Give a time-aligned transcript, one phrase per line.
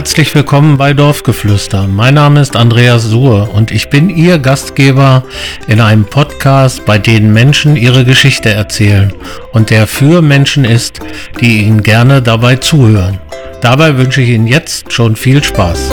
[0.00, 1.86] herzlich willkommen bei Dorfgeflüster.
[1.86, 5.24] Mein Name ist Andreas Suhr und ich bin Ihr Gastgeber
[5.66, 9.12] in einem Podcast, bei dem Menschen ihre Geschichte erzählen
[9.52, 11.00] und der für Menschen ist,
[11.42, 13.20] die Ihnen gerne dabei zuhören.
[13.60, 15.90] Dabei wünsche ich Ihnen jetzt schon viel Spaß.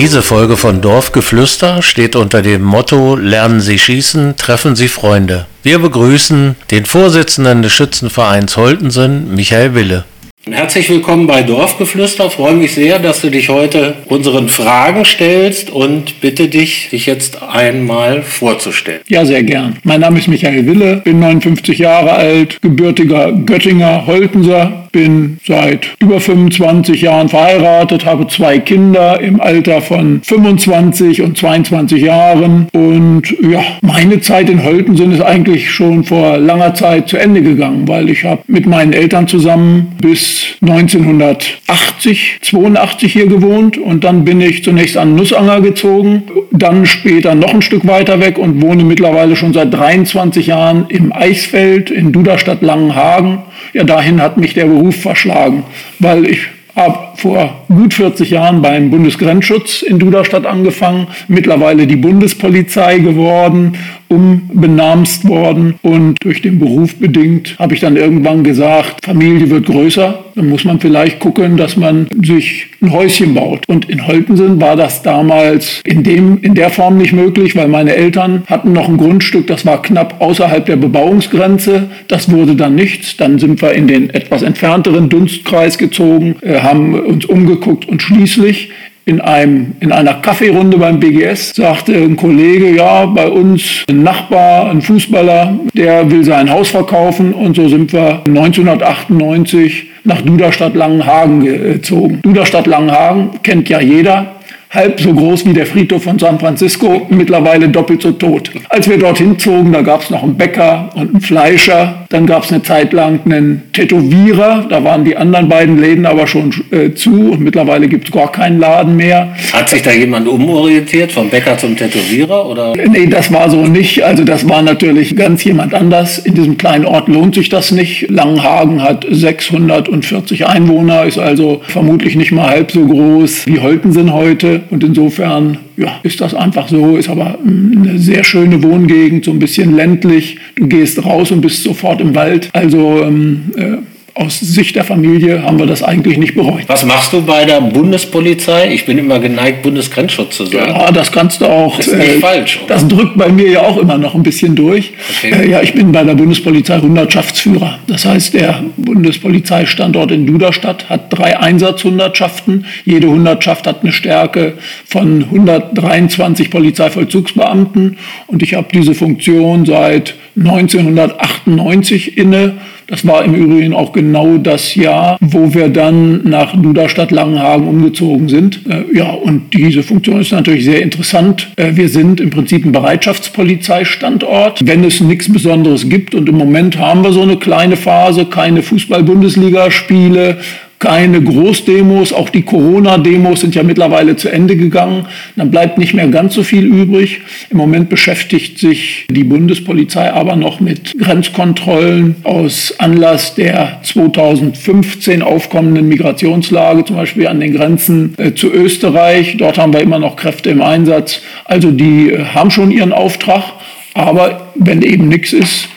[0.00, 5.44] Diese Folge von Dorfgeflüster steht unter dem Motto Lernen Sie schießen, treffen Sie Freunde.
[5.62, 10.06] Wir begrüßen den Vorsitzenden des Schützenvereins Holtensen, Michael Wille.
[10.50, 12.28] Herzlich willkommen bei Dorfgeflüster.
[12.28, 17.04] Ich freue mich sehr, dass du dich heute unseren Fragen stellst und bitte dich, dich
[17.04, 19.02] jetzt einmal vorzustellen.
[19.06, 19.76] Ja, sehr gern.
[19.82, 26.20] Mein Name ist Michael Wille, bin 59 Jahre alt, gebürtiger Göttinger Holtenser, bin seit über
[26.20, 33.62] 25 Jahren verheiratet, habe zwei Kinder im Alter von 25 und 22 Jahren und ja,
[33.82, 38.24] meine Zeit in Holtensen ist eigentlich schon vor langer Zeit zu Ende gegangen, weil ich
[38.24, 44.96] habe mit meinen Eltern zusammen bis 1980, 82 hier gewohnt und dann bin ich zunächst
[44.96, 49.72] an Nussanger gezogen, dann später noch ein Stück weiter weg und wohne mittlerweile schon seit
[49.72, 53.42] 23 Jahren im Eichsfeld in Duderstadt Langenhagen.
[53.72, 55.64] Ja, dahin hat mich der Beruf verschlagen,
[55.98, 62.98] weil ich habe vor gut 40 Jahren beim Bundesgrenzschutz in Duderstadt angefangen, mittlerweile die Bundespolizei
[62.98, 63.76] geworden,
[64.08, 70.24] umbenamst worden und durch den Beruf bedingt habe ich dann irgendwann gesagt, Familie wird größer,
[70.34, 73.68] dann muss man vielleicht gucken, dass man sich ein Häuschen baut.
[73.68, 77.94] Und in Holtensen war das damals in, dem, in der Form nicht möglich, weil meine
[77.94, 81.90] Eltern hatten noch ein Grundstück, das war knapp außerhalb der Bebauungsgrenze.
[82.08, 83.16] Das wurde dann nichts.
[83.16, 88.70] Dann sind wir in den etwas entfernteren Dunstkreis gezogen, äh, haben uns umgeguckt und schließlich
[89.06, 94.70] in, einem, in einer Kaffeerunde beim BGS sagte ein Kollege, ja, bei uns ein Nachbar,
[94.70, 101.40] ein Fußballer, der will sein Haus verkaufen und so sind wir 1998 nach Duderstadt Langenhagen
[101.44, 102.20] gezogen.
[102.22, 104.36] Duderstadt Langenhagen kennt ja jeder,
[104.70, 108.52] halb so groß wie der Friedhof von San Francisco, mittlerweile doppelt so tot.
[108.68, 112.06] Als wir dorthin zogen, da gab es noch einen Bäcker und einen Fleischer.
[112.08, 114.66] Dann gab es eine Zeit lang einen Tätowierer.
[114.68, 118.30] Da waren die anderen beiden Läden aber schon äh, zu und mittlerweile gibt es gar
[118.30, 119.34] keinen Laden mehr.
[119.52, 122.46] Hat sich da jemand umorientiert, vom Bäcker zum Tätowierer?
[122.46, 122.74] Oder?
[122.76, 124.04] Nee, das war so nicht.
[124.04, 126.18] Also das war natürlich ganz jemand anders.
[126.18, 128.08] In diesem kleinen Ort lohnt sich das nicht.
[128.08, 134.59] Langenhagen hat 640 Einwohner, ist also vermutlich nicht mal halb so groß wie Holtensen heute.
[134.70, 139.38] Und insofern ja, ist das einfach so, ist aber eine sehr schöne Wohngegend, so ein
[139.38, 140.38] bisschen ländlich.
[140.56, 142.50] Du gehst raus und bist sofort im Wald.
[142.52, 143.76] Also ähm, äh,
[144.14, 146.64] aus Sicht der Familie haben wir das eigentlich nicht bereut.
[146.66, 148.72] Was machst du bei der Bundespolizei?
[148.72, 150.72] Ich bin immer geneigt, Bundesgrenzschutz zu sagen.
[150.72, 151.76] Ja, das kannst du auch.
[151.76, 152.60] Das ist nicht äh, falsch.
[152.64, 152.74] Oder?
[152.74, 154.92] Das drückt bei mir ja auch immer noch ein bisschen durch.
[155.18, 155.32] Okay.
[155.32, 157.78] Äh, ja, ich bin bei der Bundespolizei Hundertschaftsführer.
[157.86, 162.66] Das heißt, der Bundespolizeistandort in Duderstadt hat drei Einsatzhundertschaften.
[162.84, 164.54] Jede Hundertschaft hat eine Stärke
[164.86, 167.98] von 123 Polizeivollzugsbeamten.
[168.26, 172.54] Und ich habe diese Funktion seit 1998 inne
[172.90, 178.28] das war im Übrigen auch genau das Jahr, wo wir dann nach Duderstadt Langenhagen umgezogen
[178.28, 178.62] sind.
[178.68, 181.48] Äh, ja, und diese Funktion ist natürlich sehr interessant.
[181.56, 184.66] Äh, wir sind im Prinzip ein Bereitschaftspolizeistandort.
[184.66, 188.62] Wenn es nichts Besonderes gibt und im Moment haben wir so eine kleine Phase, keine
[188.62, 190.38] Fußball-Bundesligaspiele,
[190.80, 195.06] keine Großdemos, auch die Corona-Demos sind ja mittlerweile zu Ende gegangen.
[195.36, 197.20] Dann bleibt nicht mehr ganz so viel übrig.
[197.50, 205.86] Im Moment beschäftigt sich die Bundespolizei aber noch mit Grenzkontrollen aus Anlass der 2015 aufkommenden
[205.86, 209.36] Migrationslage, zum Beispiel an den Grenzen äh, zu Österreich.
[209.36, 211.20] Dort haben wir immer noch Kräfte im Einsatz.
[211.44, 213.44] Also die äh, haben schon ihren Auftrag.
[213.92, 215.68] Aber wenn eben nichts ist,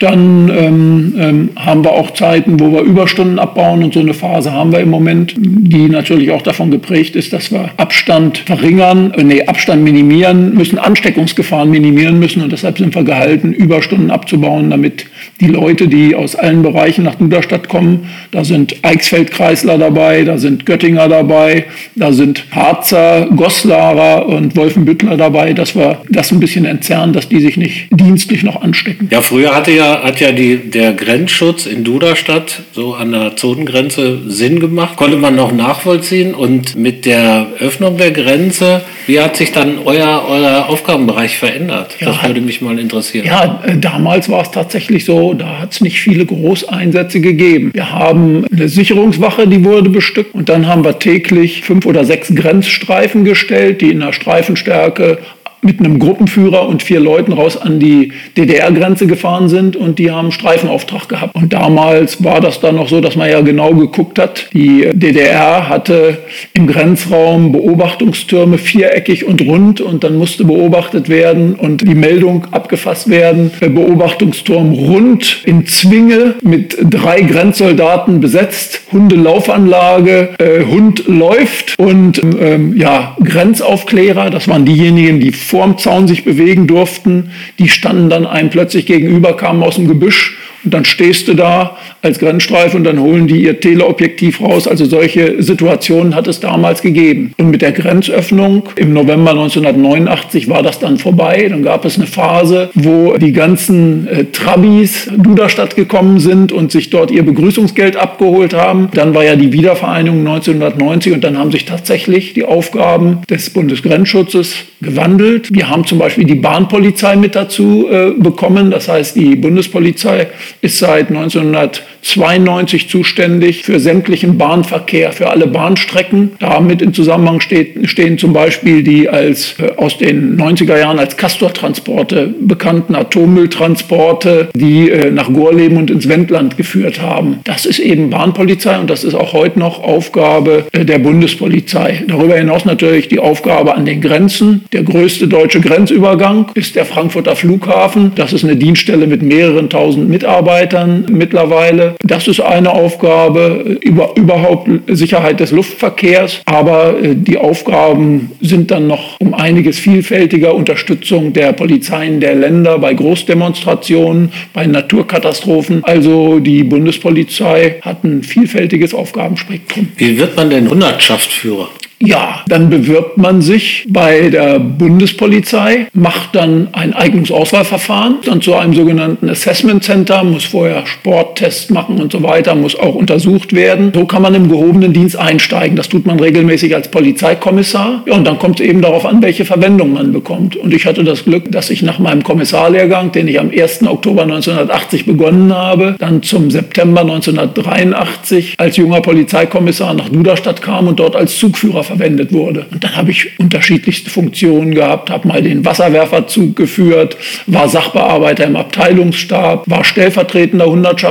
[0.00, 4.50] dann ähm, ähm, haben wir auch Zeiten, wo wir Überstunden abbauen und so eine Phase
[4.50, 9.22] haben wir im Moment, die natürlich auch davon geprägt ist, dass wir Abstand verringern, äh,
[9.22, 15.04] nee, Abstand minimieren müssen, Ansteckungsgefahren minimieren müssen und deshalb sind wir gehalten, Überstunden abzubauen, damit
[15.42, 20.64] die Leute, die aus allen Bereichen nach Duderstadt kommen, da sind Eichsfeld-Kreisler dabei, da sind
[20.64, 27.12] Göttinger dabei, da sind Harzer, Goslarer und Wolfenbüttler dabei, dass wir das ein bisschen entzerren,
[27.12, 29.08] dass die sich nicht dienstlich noch anstecken.
[29.10, 34.18] Ja, früher hatte ja hat ja die, der Grenzschutz in Duderstadt so an der Zonengrenze
[34.26, 34.96] Sinn gemacht.
[34.96, 36.34] Konnte man noch nachvollziehen.
[36.34, 41.96] Und mit der Öffnung der Grenze, wie hat sich dann euer, euer Aufgabenbereich verändert?
[42.00, 43.26] Ja, das würde mich mal interessieren.
[43.26, 47.70] Ja, äh, damals war es tatsächlich so, da hat es nicht viele Großeinsätze gegeben.
[47.72, 50.34] Wir haben eine Sicherungswache, die wurde bestückt.
[50.34, 55.18] Und dann haben wir täglich fünf oder sechs Grenzstreifen gestellt, die in der Streifenstärke
[55.62, 60.32] mit einem Gruppenführer und vier Leuten raus an die DDR-Grenze gefahren sind und die haben
[60.32, 61.34] Streifenauftrag gehabt.
[61.34, 64.48] Und damals war das dann noch so, dass man ja genau geguckt hat.
[64.52, 66.18] Die DDR hatte
[66.54, 73.10] im Grenzraum Beobachtungstürme viereckig und rund und dann musste beobachtet werden und die Meldung abgefasst
[73.10, 73.50] werden.
[73.60, 83.16] Beobachtungsturm rund in Zwinge mit drei Grenzsoldaten besetzt, Hundelaufanlage, äh, Hund läuft und ähm, ja,
[83.22, 88.86] Grenzaufklärer, das waren diejenigen, die vorm Zaun sich bewegen durften, die standen dann einem plötzlich
[88.86, 93.26] gegenüber, kamen aus dem Gebüsch und dann stehst du da als Grenzstreife und dann holen
[93.26, 94.68] die ihr Teleobjektiv raus.
[94.68, 97.32] Also solche Situationen hat es damals gegeben.
[97.38, 101.46] Und mit der Grenzöffnung im November 1989 war das dann vorbei.
[101.48, 106.90] Dann gab es eine Phase, wo die ganzen äh, Trabis Duderstadt gekommen sind und sich
[106.90, 108.88] dort ihr Begrüßungsgeld abgeholt haben.
[108.94, 114.56] Dann war ja die Wiedervereinigung 1990 und dann haben sich tatsächlich die Aufgaben des Bundesgrenzschutzes
[114.82, 115.48] gewandelt.
[115.52, 118.70] Wir haben zum Beispiel die Bahnpolizei mit dazu äh, bekommen.
[118.70, 120.28] Das heißt, die Bundespolizei
[120.60, 126.32] ist seit 1992 zuständig für sämtlichen Bahnverkehr, für alle Bahnstrecken.
[126.38, 131.16] Damit in Zusammenhang steht, stehen zum Beispiel die als äh, aus den 90er Jahren als
[131.16, 137.40] Castor-Transporte bekannten Atommülltransporte, die äh, nach Gorleben und ins Wendland geführt haben.
[137.44, 142.04] Das ist eben Bahnpolizei und das ist auch heute noch Aufgabe äh, der Bundespolizei.
[142.06, 144.64] Darüber hinaus natürlich die Aufgabe an den Grenzen.
[144.72, 148.12] Der größte deutsche Grenzübergang ist der Frankfurter Flughafen.
[148.14, 150.39] Das ist eine Dienststelle mit mehreren tausend Mitarbeitern.
[150.40, 151.96] Mitarbeitern mittlerweile.
[152.02, 156.40] Das ist eine Aufgabe, über, überhaupt Sicherheit des Luftverkehrs.
[156.46, 160.54] Aber äh, die Aufgaben sind dann noch um einiges vielfältiger.
[160.54, 165.84] Unterstützung der Polizeien der Länder bei Großdemonstrationen, bei Naturkatastrophen.
[165.84, 169.88] Also die Bundespolizei hat ein vielfältiges Aufgabenspektrum.
[169.96, 171.68] Wie wird man denn Hundertschaftsführer?
[172.02, 178.72] Ja, dann bewirbt man sich bei der Bundespolizei, macht dann ein Eignungsauswahlverfahren, dann zu einem
[178.72, 180.86] sogenannten Assessment Center, muss vorher
[181.30, 183.92] Sporttests machen und so weiter, muss auch untersucht werden.
[183.94, 185.76] So kann man im gehobenen Dienst einsteigen.
[185.76, 188.02] Das tut man regelmäßig als Polizeikommissar.
[188.06, 190.56] Ja, und dann kommt es eben darauf an, welche Verwendung man bekommt.
[190.56, 193.86] Und ich hatte das Glück, dass ich nach meinem Kommissarlehrgang, den ich am 1.
[193.86, 200.98] Oktober 1980 begonnen habe, dann zum September 1983 als junger Polizeikommissar nach Duderstadt kam und
[200.98, 202.66] dort als Zugführer verwendet wurde.
[202.70, 207.16] Und dann habe ich unterschiedlichste Funktionen gehabt, habe mal den Wasserwerferzug geführt,
[207.46, 210.68] war Sachbearbeiter im Abteilungsstab, war stellvertretender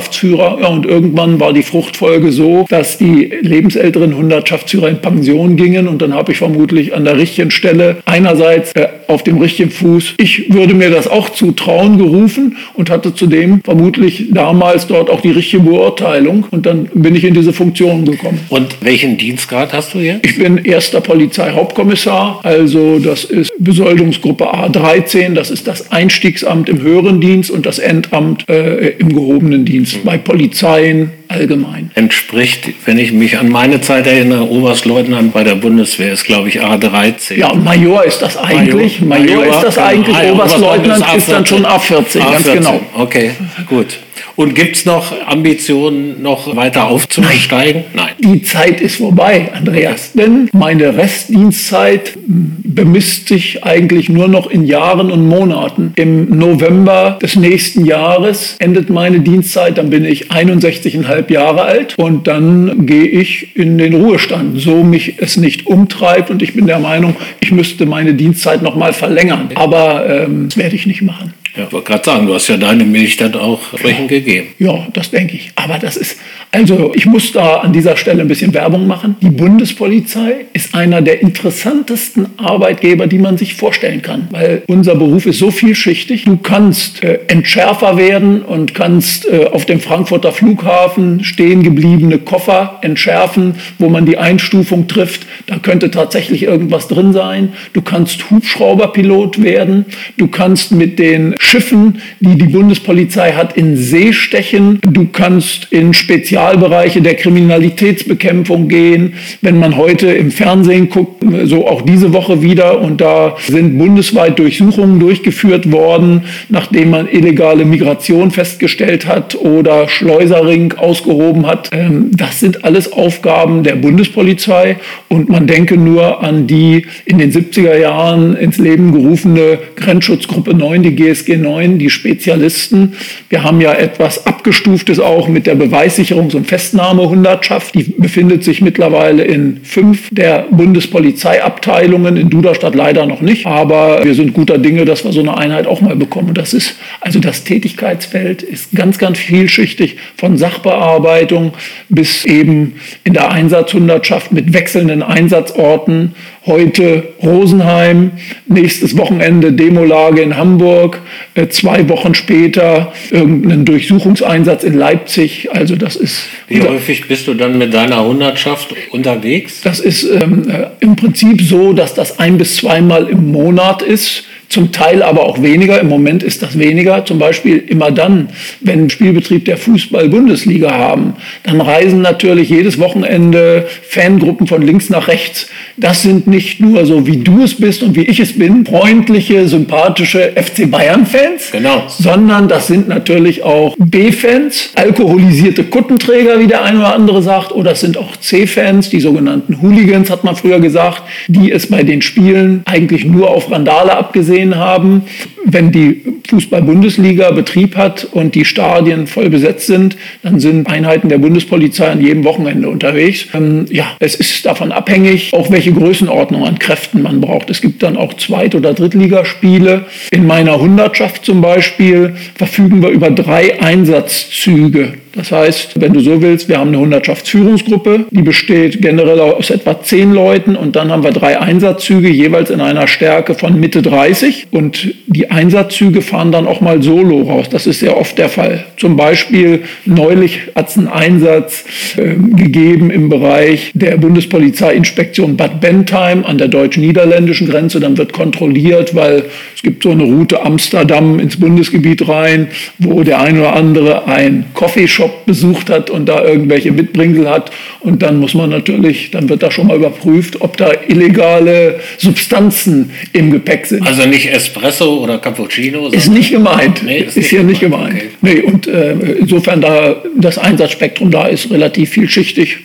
[0.09, 0.57] Hundertschaftsführer.
[0.61, 6.01] Ja, und irgendwann war die Fruchtfolge so, dass die lebensälteren Hundertschaftsführer in Pension gingen und
[6.01, 10.53] dann habe ich vermutlich an der richtigen Stelle einerseits äh, auf dem richtigen Fuß, ich
[10.53, 15.63] würde mir das auch zutrauen, gerufen und hatte zudem vermutlich damals dort auch die richtige
[15.63, 18.39] Beurteilung und dann bin ich in diese Funktion gekommen.
[18.49, 20.25] Und welchen Dienstgrad hast du jetzt?
[20.25, 22.39] Ich bin erster Polizeihauptkommissar.
[22.43, 25.33] Also das ist Besoldungsgruppe A13.
[25.33, 30.17] Das ist das Einstiegsamt im höheren Dienst und das Endamt äh, im gehobenen Dienst bei
[30.17, 31.91] Polizeien allgemein.
[31.95, 36.61] Entspricht, wenn ich mich an meine Zeit erinnere, Oberstleutnant bei der Bundeswehr ist, glaube ich,
[36.61, 37.35] A13.
[37.35, 39.01] Ja, Major ist das eigentlich.
[39.01, 40.19] Major, Major, ist das eigentlich.
[40.19, 40.33] Genau.
[40.33, 42.81] Oberstleutnant ist, ist, dann schon A14, A14, ganz genau.
[42.95, 43.31] Okay,
[43.67, 43.99] gut.
[44.39, 47.83] Und gibt es noch Ambitionen, noch weiter aufzusteigen?
[47.93, 48.13] Nein.
[48.19, 50.13] Die Zeit ist vorbei, Andreas.
[50.13, 55.91] Denn meine Restdienstzeit bemisst sich eigentlich nur noch in Jahren und Monaten.
[55.97, 62.27] Im November des nächsten Jahres endet meine Dienstzeit, dann bin ich 61,5 Jahre alt und
[62.27, 66.79] dann gehe ich in den Ruhestand, so mich es nicht umtreibt und ich bin der
[66.79, 69.49] Meinung, ich müsste meine Dienstzeit noch mal verlängern.
[69.55, 71.33] Aber ähm, das werde ich nicht machen.
[71.57, 74.28] Ja, ich wollte gerade sagen, du hast ja deine Milch dann auch entsprechend gegeben.
[74.59, 75.51] Ja, das denke ich.
[75.55, 76.17] Aber das ist,
[76.51, 79.15] also ich muss da an dieser Stelle ein bisschen Werbung machen.
[79.21, 85.25] Die Bundespolizei ist einer der interessantesten Arbeitgeber, die man sich vorstellen kann, weil unser Beruf
[85.25, 86.25] ist so vielschichtig.
[86.25, 92.79] Du kannst äh, Entschärfer werden und kannst äh, auf dem Frankfurter Flughafen stehen gebliebene Koffer
[92.81, 95.25] entschärfen, wo man die Einstufung trifft.
[95.47, 97.53] Da könnte tatsächlich irgendwas drin sein.
[97.73, 99.85] Du kannst Hubschrauberpilot werden.
[100.17, 104.79] Du kannst mit den Schiffen, die die Bundespolizei hat, in See stechen.
[104.83, 109.13] Du kannst in Spezialbereiche der Kriminalitätsbekämpfung gehen.
[109.41, 114.37] Wenn man heute im Fernsehen guckt, so auch diese Woche wieder, und da sind bundesweit
[114.39, 121.69] Durchsuchungen durchgeführt worden, nachdem man illegale Migration festgestellt hat oder Schleusering ausgehoben hat.
[121.71, 127.31] Ähm, das sind alles Aufgaben der Bundespolizei und man denke nur an die in den
[127.31, 132.93] 70er Jahren ins Leben gerufene Grenzschutzgruppe 9, die GSG 9, die Spezialisten.
[133.29, 137.75] Wir haben ja etwas abgestuftes auch mit der Beweissicherungs- und Festnahmehundertschaft.
[137.75, 143.45] Die befindet sich mittlerweile in fünf der Bundespolizeiabteilungen, in Duderstadt leider noch nicht.
[143.45, 146.33] Aber wir sind guter Dinge, dass wir so eine Einheit auch mal bekommen.
[146.33, 151.51] Das ist, also das Tätigkeitsfeld ist ganz, ganz vielschichtig von Sachbearbeitung
[151.89, 156.15] bis eben in der Einsatzhundertschaft mit wechselnden Einsatzorten
[156.49, 158.09] Heute Rosenheim,
[158.47, 160.99] nächstes Wochenende Demolage in Hamburg,
[161.35, 165.51] äh, zwei Wochen später irgendeinen Durchsuchungseinsatz in Leipzig.
[165.51, 166.23] Also das ist.
[166.47, 169.61] Wie häufig bist du dann mit deiner Hundertschaft unterwegs?
[169.61, 174.23] Das ist ähm, äh, im Prinzip so, dass das ein bis zweimal im Monat ist
[174.49, 175.79] zum Teil aber auch weniger.
[175.79, 177.05] Im Moment ist das weniger.
[177.05, 178.29] Zum Beispiel immer dann,
[178.61, 181.13] wenn Spielbetrieb der Fußball-Bundesliga haben,
[181.43, 185.47] dann reisen natürlich jedes Wochenende Fangruppen von links nach rechts.
[185.77, 189.47] Das sind nicht nur so, wie du es bist und wie ich es bin, freundliche,
[189.47, 191.83] sympathische FC Bayern-Fans, genau.
[191.87, 197.73] sondern das sind natürlich auch B-Fans, alkoholisierte Kuttenträger, wie der eine oder andere sagt, oder
[197.73, 202.01] es sind auch C-Fans, die sogenannten Hooligans, hat man früher gesagt, die es bei den
[202.01, 205.03] Spielen eigentlich nur auf Randale abgesehen gesehen haben,
[205.45, 211.17] wenn die Fußball-Bundesliga Betrieb hat und die Stadien voll besetzt sind, dann sind Einheiten der
[211.17, 213.25] Bundespolizei an jedem Wochenende unterwegs.
[213.33, 217.49] Ähm, ja, es ist davon abhängig, auch welche Größenordnung an Kräften man braucht.
[217.49, 219.85] Es gibt dann auch Zweit- oder Drittligaspiele.
[220.11, 224.93] In meiner Hundertschaft zum Beispiel verfügen wir über drei Einsatzzüge.
[225.13, 229.81] Das heißt, wenn du so willst, wir haben eine Hundertschaftsführungsgruppe, die besteht generell aus etwa
[229.81, 234.47] zehn Leuten und dann haben wir drei Einsatzzüge, jeweils in einer Stärke von Mitte 30
[234.51, 237.47] und die Einsatzzüge fahren dann auch mal solo raus.
[237.49, 238.65] Das ist sehr oft der Fall.
[238.77, 241.65] Zum Beispiel neulich hat es einen Einsatz
[241.97, 247.79] äh, gegeben im Bereich der Bundespolizeiinspektion Bad Bentheim an der deutsch-niederländischen Grenze.
[247.79, 249.23] Dann wird kontrolliert, weil
[249.55, 252.47] es gibt so eine Route Amsterdam ins Bundesgebiet rein,
[252.77, 257.51] wo der ein oder andere ein Coffeeshop besucht hat und da irgendwelche Mitbringsel hat.
[257.79, 262.91] Und dann muss man natürlich, dann wird da schon mal überprüft, ob da illegale Substanzen
[263.13, 263.85] im Gepäck sind.
[263.85, 265.87] Also nicht Espresso oder Cappuccino?
[265.89, 266.83] Ist nicht gemeint.
[266.83, 267.95] Nee, ist, ist hier nicht gemeint.
[267.95, 268.09] Okay.
[268.21, 272.57] Nee, und äh, insofern da das Einsatzspektrum da ist relativ vielschichtig.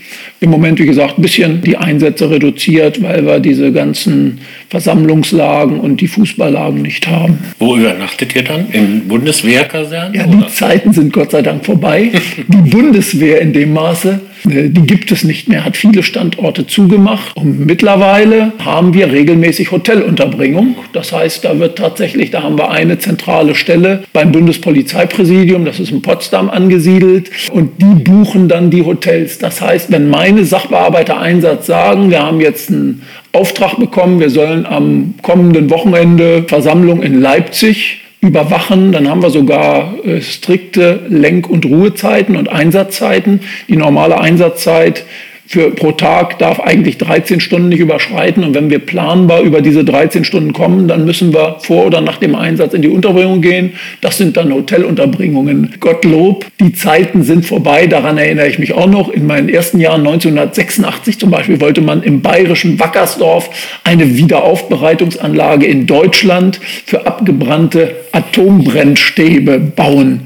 [0.44, 6.02] Im Moment, wie gesagt, ein bisschen die Einsätze reduziert, weil wir diese ganzen Versammlungslagen und
[6.02, 7.38] die Fußballlagen nicht haben.
[7.58, 8.68] Wo übernachtet ihr dann?
[8.70, 10.12] In Bundeswehrkasernen?
[10.12, 12.10] Ja, die Zeiten sind Gott sei Dank vorbei.
[12.46, 17.36] die Bundeswehr in dem Maße, die gibt es nicht mehr, hat viele Standorte zugemacht.
[17.36, 20.76] Und mittlerweile haben wir regelmäßig Hotelunterbringung.
[20.92, 25.90] Das heißt, da wird tatsächlich, da haben wir eine zentrale Stelle beim Bundespolizeipräsidium, das ist
[25.90, 27.30] in Potsdam angesiedelt.
[27.52, 29.38] Und die buchen dann die Hotels.
[29.38, 34.66] Das heißt, wenn meine Sachbearbeiter Einsatz sagen, wir haben jetzt einen Auftrag bekommen, wir sollen
[34.66, 38.92] am kommenden Wochenende Versammlung in Leipzig überwachen.
[38.92, 43.40] Dann haben wir sogar äh, strikte Lenk- und Ruhezeiten und Einsatzzeiten.
[43.68, 45.04] Die normale Einsatzzeit
[45.46, 48.44] für pro Tag darf eigentlich 13 Stunden nicht überschreiten.
[48.44, 52.16] Und wenn wir planbar über diese 13 Stunden kommen, dann müssen wir vor oder nach
[52.16, 53.74] dem Einsatz in die Unterbringung gehen.
[54.00, 55.74] Das sind dann Hotelunterbringungen.
[55.80, 57.86] Gottlob, die Zeiten sind vorbei.
[57.86, 59.10] Daran erinnere ich mich auch noch.
[59.10, 63.50] In meinen ersten Jahren 1986 zum Beispiel wollte man im bayerischen Wackersdorf
[63.84, 70.22] eine Wiederaufbereitungsanlage in Deutschland für abgebrannte Atombrennstäbe bauen.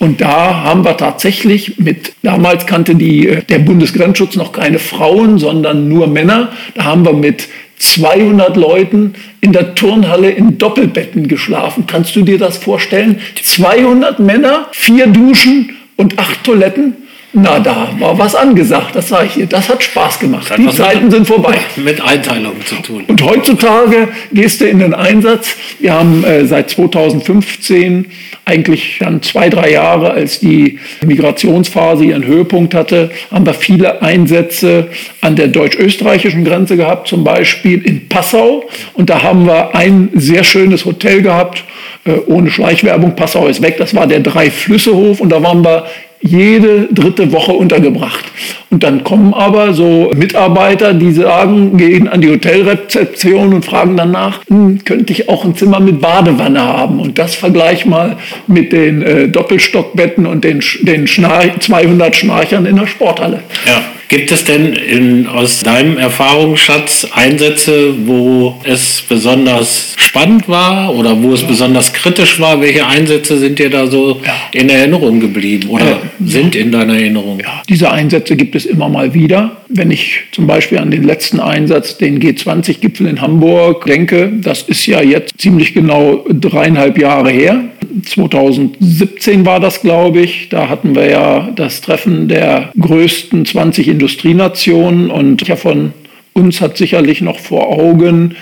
[0.00, 5.38] Und da haben wir tatsächlich mit, damals kannte die, äh, der Bundesgrenzschutz noch keine Frauen,
[5.38, 6.52] sondern nur Männer.
[6.74, 11.84] Da haben wir mit 200 Leuten in der Turnhalle in Doppelbetten geschlafen.
[11.86, 13.20] Kannst du dir das vorstellen?
[13.42, 16.96] 200 Männer, vier Duschen und acht Toiletten.
[17.32, 19.46] Na, da war was angesagt, das sage ich dir.
[19.46, 20.52] Das hat Spaß gemacht.
[20.58, 21.58] Die Zeiten sind vorbei.
[21.76, 23.04] Mit Einteilungen zu tun.
[23.06, 25.54] Und heutzutage gehst du in den Einsatz.
[25.78, 28.06] Wir haben äh, seit 2015
[28.44, 34.88] eigentlich dann zwei, drei Jahre, als die Migrationsphase ihren Höhepunkt hatte, haben wir viele Einsätze
[35.20, 38.68] an der deutsch-österreichischen Grenze gehabt, zum Beispiel in Passau.
[38.94, 41.62] Und da haben wir ein sehr schönes Hotel gehabt,
[42.04, 43.14] äh, ohne Schleichwerbung.
[43.14, 45.20] Passau ist weg, das war der Drei-Flüsse-Hof.
[45.20, 45.86] Und da waren wir
[46.20, 48.24] jede dritte Woche untergebracht.
[48.70, 54.40] Und dann kommen aber so Mitarbeiter, die sagen, gehen an die Hotelrezeption und fragen danach,
[54.48, 57.00] hm, könnte ich auch ein Zimmer mit Badewanne haben?
[57.00, 62.76] Und das vergleich mal mit den äh, Doppelstockbetten und den, den Schnarch 200 Schnarchern in
[62.76, 63.42] der Sporthalle.
[63.66, 63.82] Ja.
[64.10, 71.32] Gibt es denn in, aus deinem Erfahrungsschatz Einsätze, wo es besonders spannend war oder wo
[71.32, 71.46] es ja.
[71.46, 72.60] besonders kritisch war?
[72.60, 74.34] Welche Einsätze sind dir da so ja.
[74.50, 77.38] in Erinnerung geblieben oder äh, sind in deiner Erinnerung?
[77.38, 79.58] Ja, diese Einsätze gibt es immer mal wieder.
[79.68, 84.86] Wenn ich zum Beispiel an den letzten Einsatz, den G20-Gipfel in Hamburg, denke, das ist
[84.86, 87.62] ja jetzt ziemlich genau dreieinhalb Jahre her.
[88.04, 90.48] 2017 war das, glaube ich.
[90.48, 95.92] Da hatten wir ja das Treffen der größten 20 Industrienationen und von
[96.32, 98.36] uns hat sicherlich noch vor Augen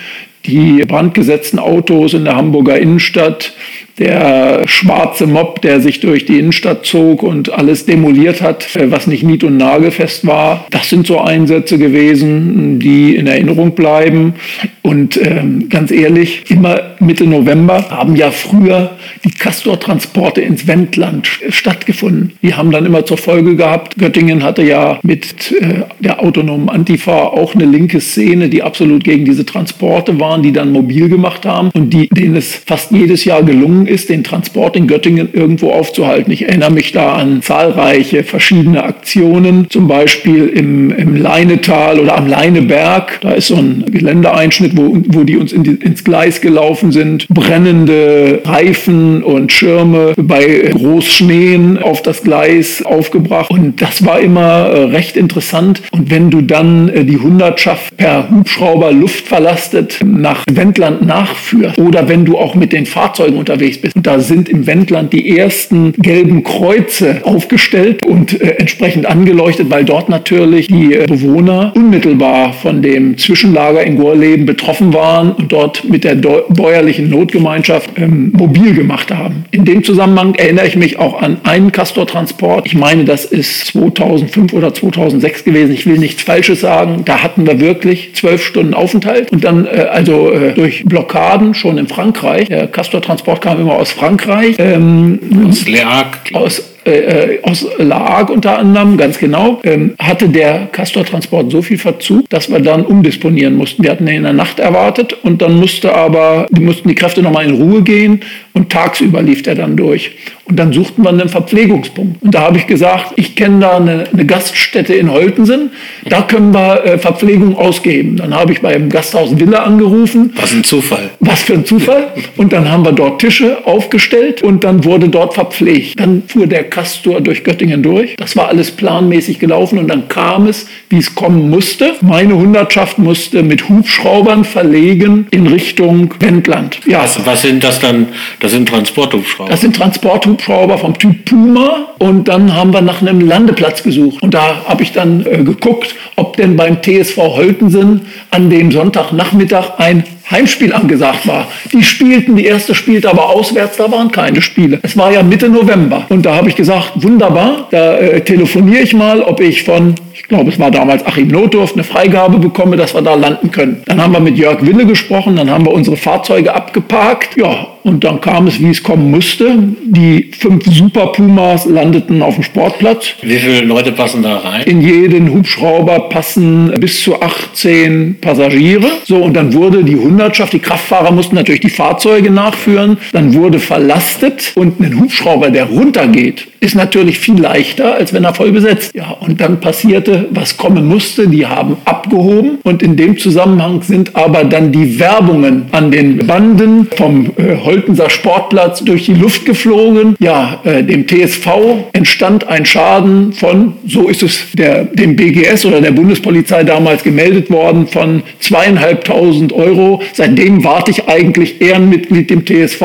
[0.46, 3.54] die brandgesetzten Autos in der Hamburger Innenstadt,
[3.98, 9.06] der schwarze Mob, der sich durch die Innenstadt zog und alles demoliert hat, äh, was
[9.06, 10.66] nicht nied- und nagelfest war.
[10.70, 14.34] Das sind so Einsätze gewesen, die in Erinnerung bleiben.
[14.82, 22.32] Und ähm, ganz ehrlich, immer Mitte November haben ja früher die Castor-Transporte ins Wendland stattgefunden.
[22.42, 27.24] Die haben dann immer zur Folge gehabt, Göttingen hatte ja mit äh, der autonomen Antifa
[27.24, 31.70] auch eine linke Szene, die absolut gegen diese Transporte waren, die dann mobil gemacht haben
[31.74, 36.32] und die, denen es fast jedes Jahr gelungen ist, den Transport in Göttingen irgendwo aufzuhalten.
[36.32, 42.26] Ich erinnere mich da an zahlreiche verschiedene Aktionen, zum Beispiel im, im Leinetal oder am
[42.26, 43.20] Leineberg.
[43.20, 47.28] Da ist so ein Geländeeinschnitt, wo, wo die uns in die, ins Gleis gelaufen sind.
[47.28, 53.50] Brennende Reifen und Schirme bei Großschneen auf das Gleis aufgebracht.
[53.50, 55.82] Und das war immer äh, recht interessant.
[55.90, 62.24] Und wenn du dann äh, die Hundertschaft per Hubschrauber luftverlastet nach Wendland nachführst oder wenn
[62.24, 63.96] du auch mit den Fahrzeugen unterwegs bist.
[63.96, 69.84] Und da sind im Wendland die ersten gelben Kreuze aufgestellt und äh, entsprechend angeleuchtet, weil
[69.84, 75.84] dort natürlich die äh, Bewohner unmittelbar von dem Zwischenlager in Gorleben betroffen waren und dort
[75.88, 79.44] mit der bäuerlichen Notgemeinschaft ähm, mobil gemacht haben.
[79.50, 82.66] In dem Zusammenhang erinnere ich mich auch an einen Castor-Transport.
[82.66, 85.72] Ich meine, das ist 2005 oder 2006 gewesen.
[85.72, 87.02] Ich will nichts Falsches sagen.
[87.04, 91.78] Da hatten wir wirklich zwölf Stunden Aufenthalt und dann äh, also äh, durch Blockaden schon
[91.78, 92.48] in Frankreich.
[92.48, 94.56] Der Castor-Transport kam immer aus Frankreich.
[94.58, 96.34] Ähm, aus Le Hague.
[96.34, 101.60] Aus äh, äh, aus La Hague unter anderem, ganz genau, ähm, hatte der Castor-Transport so
[101.60, 103.82] viel Verzug, dass wir dann umdisponieren mussten.
[103.82, 107.22] Wir hatten ihn in der Nacht erwartet und dann musste aber, die mussten die Kräfte
[107.22, 108.20] nochmal in Ruhe gehen
[108.54, 110.12] und tagsüber lief er dann durch.
[110.48, 112.22] Und dann suchten wir einen Verpflegungspunkt.
[112.22, 115.70] Und da habe ich gesagt, ich kenne da eine, eine, Gaststätte in Holtensen,
[116.08, 118.16] da können wir äh, Verpflegung ausgeben.
[118.16, 120.32] Dann habe ich beim Gasthaus Villa angerufen.
[120.36, 121.10] Was ein Zufall.
[121.20, 122.12] Was für ein Zufall.
[122.38, 126.00] Und dann haben wir dort Tische aufgestellt und dann wurde dort verpflegt.
[126.00, 128.14] Dann fuhr der Castor durch Göttingen durch.
[128.14, 131.94] Das war alles planmäßig gelaufen und dann kam es, wie es kommen musste.
[132.02, 136.78] Meine Hundertschaft musste mit Hubschraubern verlegen in Richtung Wendland.
[136.86, 137.02] Ja.
[137.02, 138.06] Was, was sind das dann?
[138.38, 139.50] Das sind Transporthubschrauber.
[139.50, 144.22] Das sind Transporthubschrauber vom Typ Puma und dann haben wir nach einem Landeplatz gesucht.
[144.22, 149.78] Und da habe ich dann äh, geguckt, ob denn beim TSV Holtensen an dem Sonntagnachmittag
[149.78, 151.48] ein Heimspiel angesagt war.
[151.72, 154.78] Die spielten, die erste spielte aber auswärts, da waren keine Spiele.
[154.82, 156.06] Es war ja Mitte November.
[156.08, 160.24] Und da habe ich gesagt, wunderbar, da äh, telefoniere ich mal, ob ich von, ich
[160.24, 163.82] glaube es war damals Achim Notdorf, eine Freigabe bekomme, dass wir da landen können.
[163.86, 167.36] Dann haben wir mit Jörg Wille gesprochen, dann haben wir unsere Fahrzeuge abgeparkt.
[167.36, 169.56] Ja, und dann kam es, wie es kommen musste.
[169.82, 173.14] Die fünf Super Pumas landeten auf dem Sportplatz.
[173.22, 174.64] Wie viele Leute passen da rein?
[174.64, 178.88] In jeden Hubschrauber passen bis zu 18 Passagiere.
[179.04, 182.98] So, und dann wurde die Hundertschaft, die Kraftfahrer mussten natürlich die Fahrzeuge nachführen.
[183.12, 188.34] Dann wurde verlastet und ein Hubschrauber, der runtergeht, ist natürlich viel leichter, als wenn er
[188.34, 188.94] voll besetzt.
[188.94, 191.28] Ja, und dann passierte, was kommen musste.
[191.28, 196.86] Die haben abgehoben und in dem Zusammenhang sind aber dann die Werbungen an den Banden
[196.96, 200.16] vom äh, Holtenser Sportplatz durch die Luft geflogen.
[200.18, 201.48] Ja, äh, dem TSV
[201.92, 207.50] entstand ein Schaden von, so ist es der, dem BGS oder der Bundespolizei damals gemeldet
[207.50, 210.02] worden, von zweieinhalbtausend Euro.
[210.12, 212.82] Seitdem warte ich eigentlich Ehrenmitglied dem TSV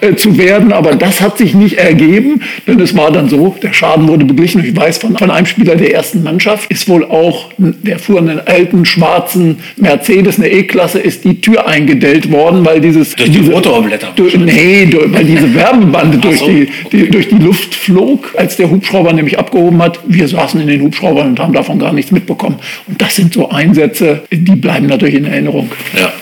[0.00, 3.72] äh, zu werden, aber das hat sich nicht ergeben, denn es war dann so, der
[3.72, 4.64] Schaden wurde beglichen.
[4.64, 8.40] Ich weiß von, von einem Spieler der ersten Mannschaft, ist wohl auch, der fuhr einen
[8.40, 13.14] alten schwarzen Mercedes, eine E-Klasse, ist die Tür eingedellt worden, weil dieses...
[13.14, 14.12] Durch die diese, Motorblätter.
[14.16, 16.46] Durch, nee, durch, weil diese Werbebande durch, so.
[16.46, 20.00] die, die, durch die Luft flog, als der Hubschrauber nämlich abgehoben hat.
[20.06, 22.56] Wir saßen in den Hubschraubern und haben davon gar nichts mitbekommen.
[22.86, 25.70] Und das sind so Einsätze, die bleiben natürlich in Erinnerung.
[25.98, 26.12] Ja.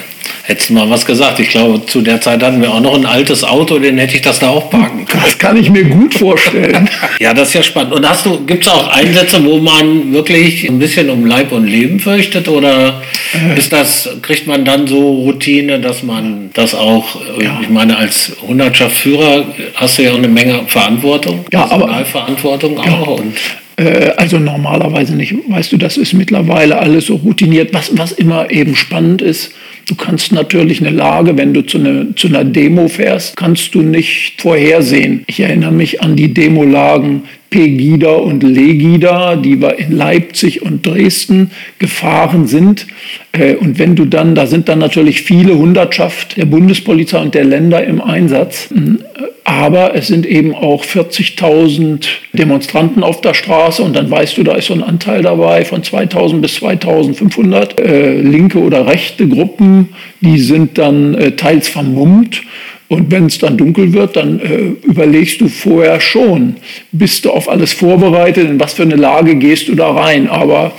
[0.42, 1.38] Hättest du mal was gesagt.
[1.38, 4.22] Ich glaube, zu der Zeit hatten wir auch noch ein altes Auto, den hätte ich
[4.22, 5.22] das da auch parken können.
[5.22, 6.88] Das kann ich mir gut vorstellen.
[7.20, 7.92] ja, das ist ja spannend.
[7.92, 11.66] Und hast du, gibt es auch Einsätze, wo man wirklich ein bisschen um Leib und
[11.66, 12.48] Leben fürchtet?
[12.48, 13.02] Oder
[13.32, 13.58] äh.
[13.58, 17.60] ist das, kriegt man dann so Routine, dass man das auch, ja.
[17.62, 22.84] ich meine, als Hundertschaftsführer hast du ja auch eine Menge Verantwortung, ja, aber, Verantwortung auch.
[22.84, 23.24] Ja.
[23.24, 23.36] Und
[23.76, 25.34] äh, also normalerweise nicht.
[25.48, 27.72] Weißt du, das ist mittlerweile alles so routiniert.
[27.72, 29.52] Was, was immer eben spannend ist,
[29.86, 33.82] Du kannst natürlich eine Lage, wenn du zu, eine, zu einer Demo fährst, kannst du
[33.82, 35.24] nicht vorhersehen.
[35.26, 41.50] Ich erinnere mich an die Demolagen Pegida und Legida, die wir in Leipzig und Dresden
[41.80, 42.86] gefahren sind.
[43.32, 47.44] Äh, und wenn du dann, da sind dann natürlich viele Hundertschaft der Bundespolizei und der
[47.44, 48.70] Länder im Einsatz.
[48.70, 49.00] Mhm.
[49.44, 54.54] Aber es sind eben auch 40.000 Demonstranten auf der Straße und dann weißt du, da
[54.54, 59.88] ist so ein Anteil dabei von 2.000 bis 2.500 äh, linke oder rechte Gruppen,
[60.20, 62.42] die sind dann äh, teils vermummt
[62.90, 66.56] und wenn es dann dunkel wird, dann äh, überlegst du vorher schon,
[66.90, 70.28] bist du auf alles vorbereitet, in was für eine Lage gehst du da rein.
[70.28, 70.72] Aber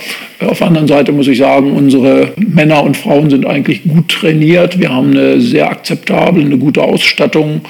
[0.48, 4.78] auf der anderen Seite muss ich sagen, unsere Männer und Frauen sind eigentlich gut trainiert.
[4.78, 7.62] Wir haben eine sehr akzeptable, eine gute Ausstattung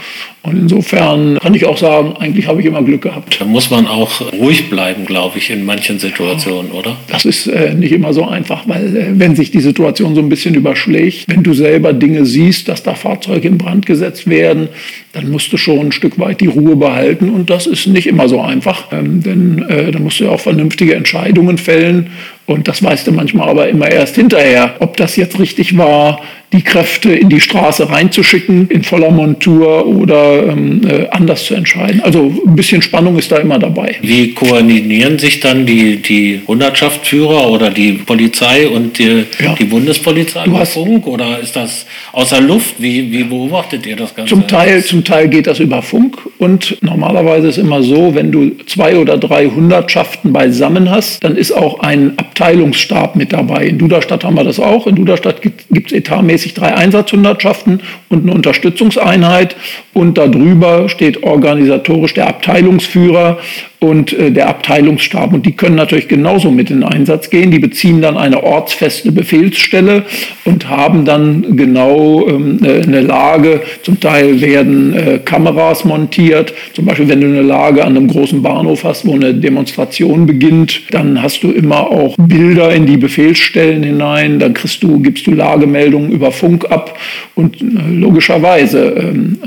[0.45, 3.41] und insofern kann ich auch sagen, eigentlich habe ich immer Glück gehabt.
[3.41, 6.97] Da muss man auch ruhig bleiben, glaube ich, in manchen Situationen, oder?
[7.09, 10.29] Das ist äh, nicht immer so einfach, weil äh, wenn sich die Situation so ein
[10.29, 14.69] bisschen überschlägt, wenn du selber Dinge siehst, dass da Fahrzeuge in Brand gesetzt werden,
[15.13, 18.29] dann musst du schon ein Stück weit die Ruhe behalten und das ist nicht immer
[18.29, 22.09] so einfach, ähm, denn äh, da musst du ja auch vernünftige Entscheidungen fällen
[22.53, 26.21] und das weißt du manchmal aber immer erst hinterher, ob das jetzt richtig war,
[26.53, 32.03] die Kräfte in die Straße reinzuschicken, in voller Montur oder ähm, äh, anders zu entscheiden.
[32.03, 33.97] Also ein bisschen Spannung ist da immer dabei.
[34.03, 39.55] Wie koordinieren sich dann die, die Hundertschaftsführer oder die Polizei und die, ja.
[39.59, 42.75] die Bundespolizei du hast, Funk oder ist das außer Luft?
[42.79, 44.35] Wie, wie beobachtet ihr das Ganze?
[44.35, 48.51] Zum Teil, zum Teil geht das über Funk und normalerweise ist immer so, wenn du
[48.67, 53.67] zwei oder drei Hundertschaften beisammen hast, dann ist auch ein Abteilungsstab mit dabei.
[53.67, 54.87] In Duderstadt haben wir das auch.
[54.87, 59.57] In Duderstadt gibt es etatmäßig regelmäßig drei Einsatzhundertschaften und eine Unterstützungseinheit.
[59.93, 63.39] Und darüber steht organisatorisch der Abteilungsführer
[63.83, 65.33] und äh, der Abteilungsstab.
[65.33, 67.51] Und die können natürlich genauso mit in Einsatz gehen.
[67.51, 70.05] Die beziehen dann eine ortsfeste Befehlsstelle
[70.45, 73.62] und haben dann genau ähm, äh, eine Lage.
[73.83, 76.55] Zum Teil werden äh, Kameras montiert.
[76.75, 80.83] Zum Beispiel, wenn du eine Lage an einem großen Bahnhof hast, wo eine Demonstration beginnt,
[80.92, 84.38] dann hast du immer auch Bilder in die Befehlsstellen hinein.
[84.38, 86.97] Dann kriegst du, gibst du Lagemeldungen über Funk ab
[87.35, 89.38] und äh, logischerweise ähm,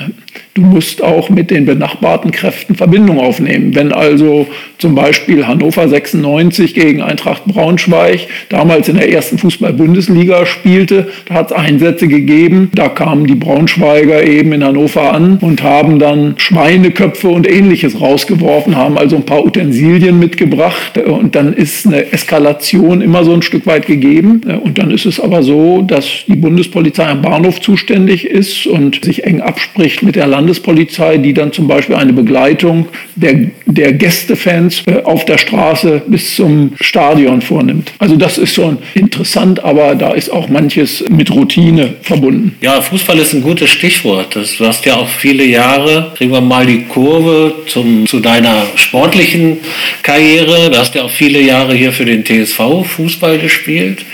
[0.57, 3.75] Du musst auch mit den benachbarten Kräften Verbindung aufnehmen.
[3.75, 11.09] Wenn also zum Beispiel Hannover 96 gegen Eintracht Braunschweig damals in der ersten Fußball-Bundesliga spielte,
[11.25, 12.71] da hat es Einsätze gegeben.
[12.73, 18.77] Da kamen die Braunschweiger eben in Hannover an und haben dann Schweineköpfe und ähnliches rausgeworfen,
[18.77, 20.97] haben also ein paar Utensilien mitgebracht.
[20.97, 24.39] Und dann ist eine Eskalation immer so ein Stück weit gegeben.
[24.63, 29.25] Und dann ist es aber so, dass die Bundespolizei am Bahnhof zuständig ist und sich
[29.25, 34.83] eng abspricht mit der Land Landespolizei, die dann zum Beispiel eine Begleitung der, der Gästefans
[34.85, 37.91] äh, auf der Straße bis zum Stadion vornimmt.
[37.97, 42.55] Also das ist schon interessant, aber da ist auch manches mit Routine verbunden.
[42.61, 44.35] Ja, Fußball ist ein gutes Stichwort.
[44.35, 48.67] Das, du hast ja auch viele Jahre, kriegen wir mal die Kurve zum, zu deiner
[48.75, 49.57] sportlichen
[50.03, 50.69] Karriere.
[50.69, 54.05] Du hast ja auch viele Jahre hier für den TSV Fußball gespielt.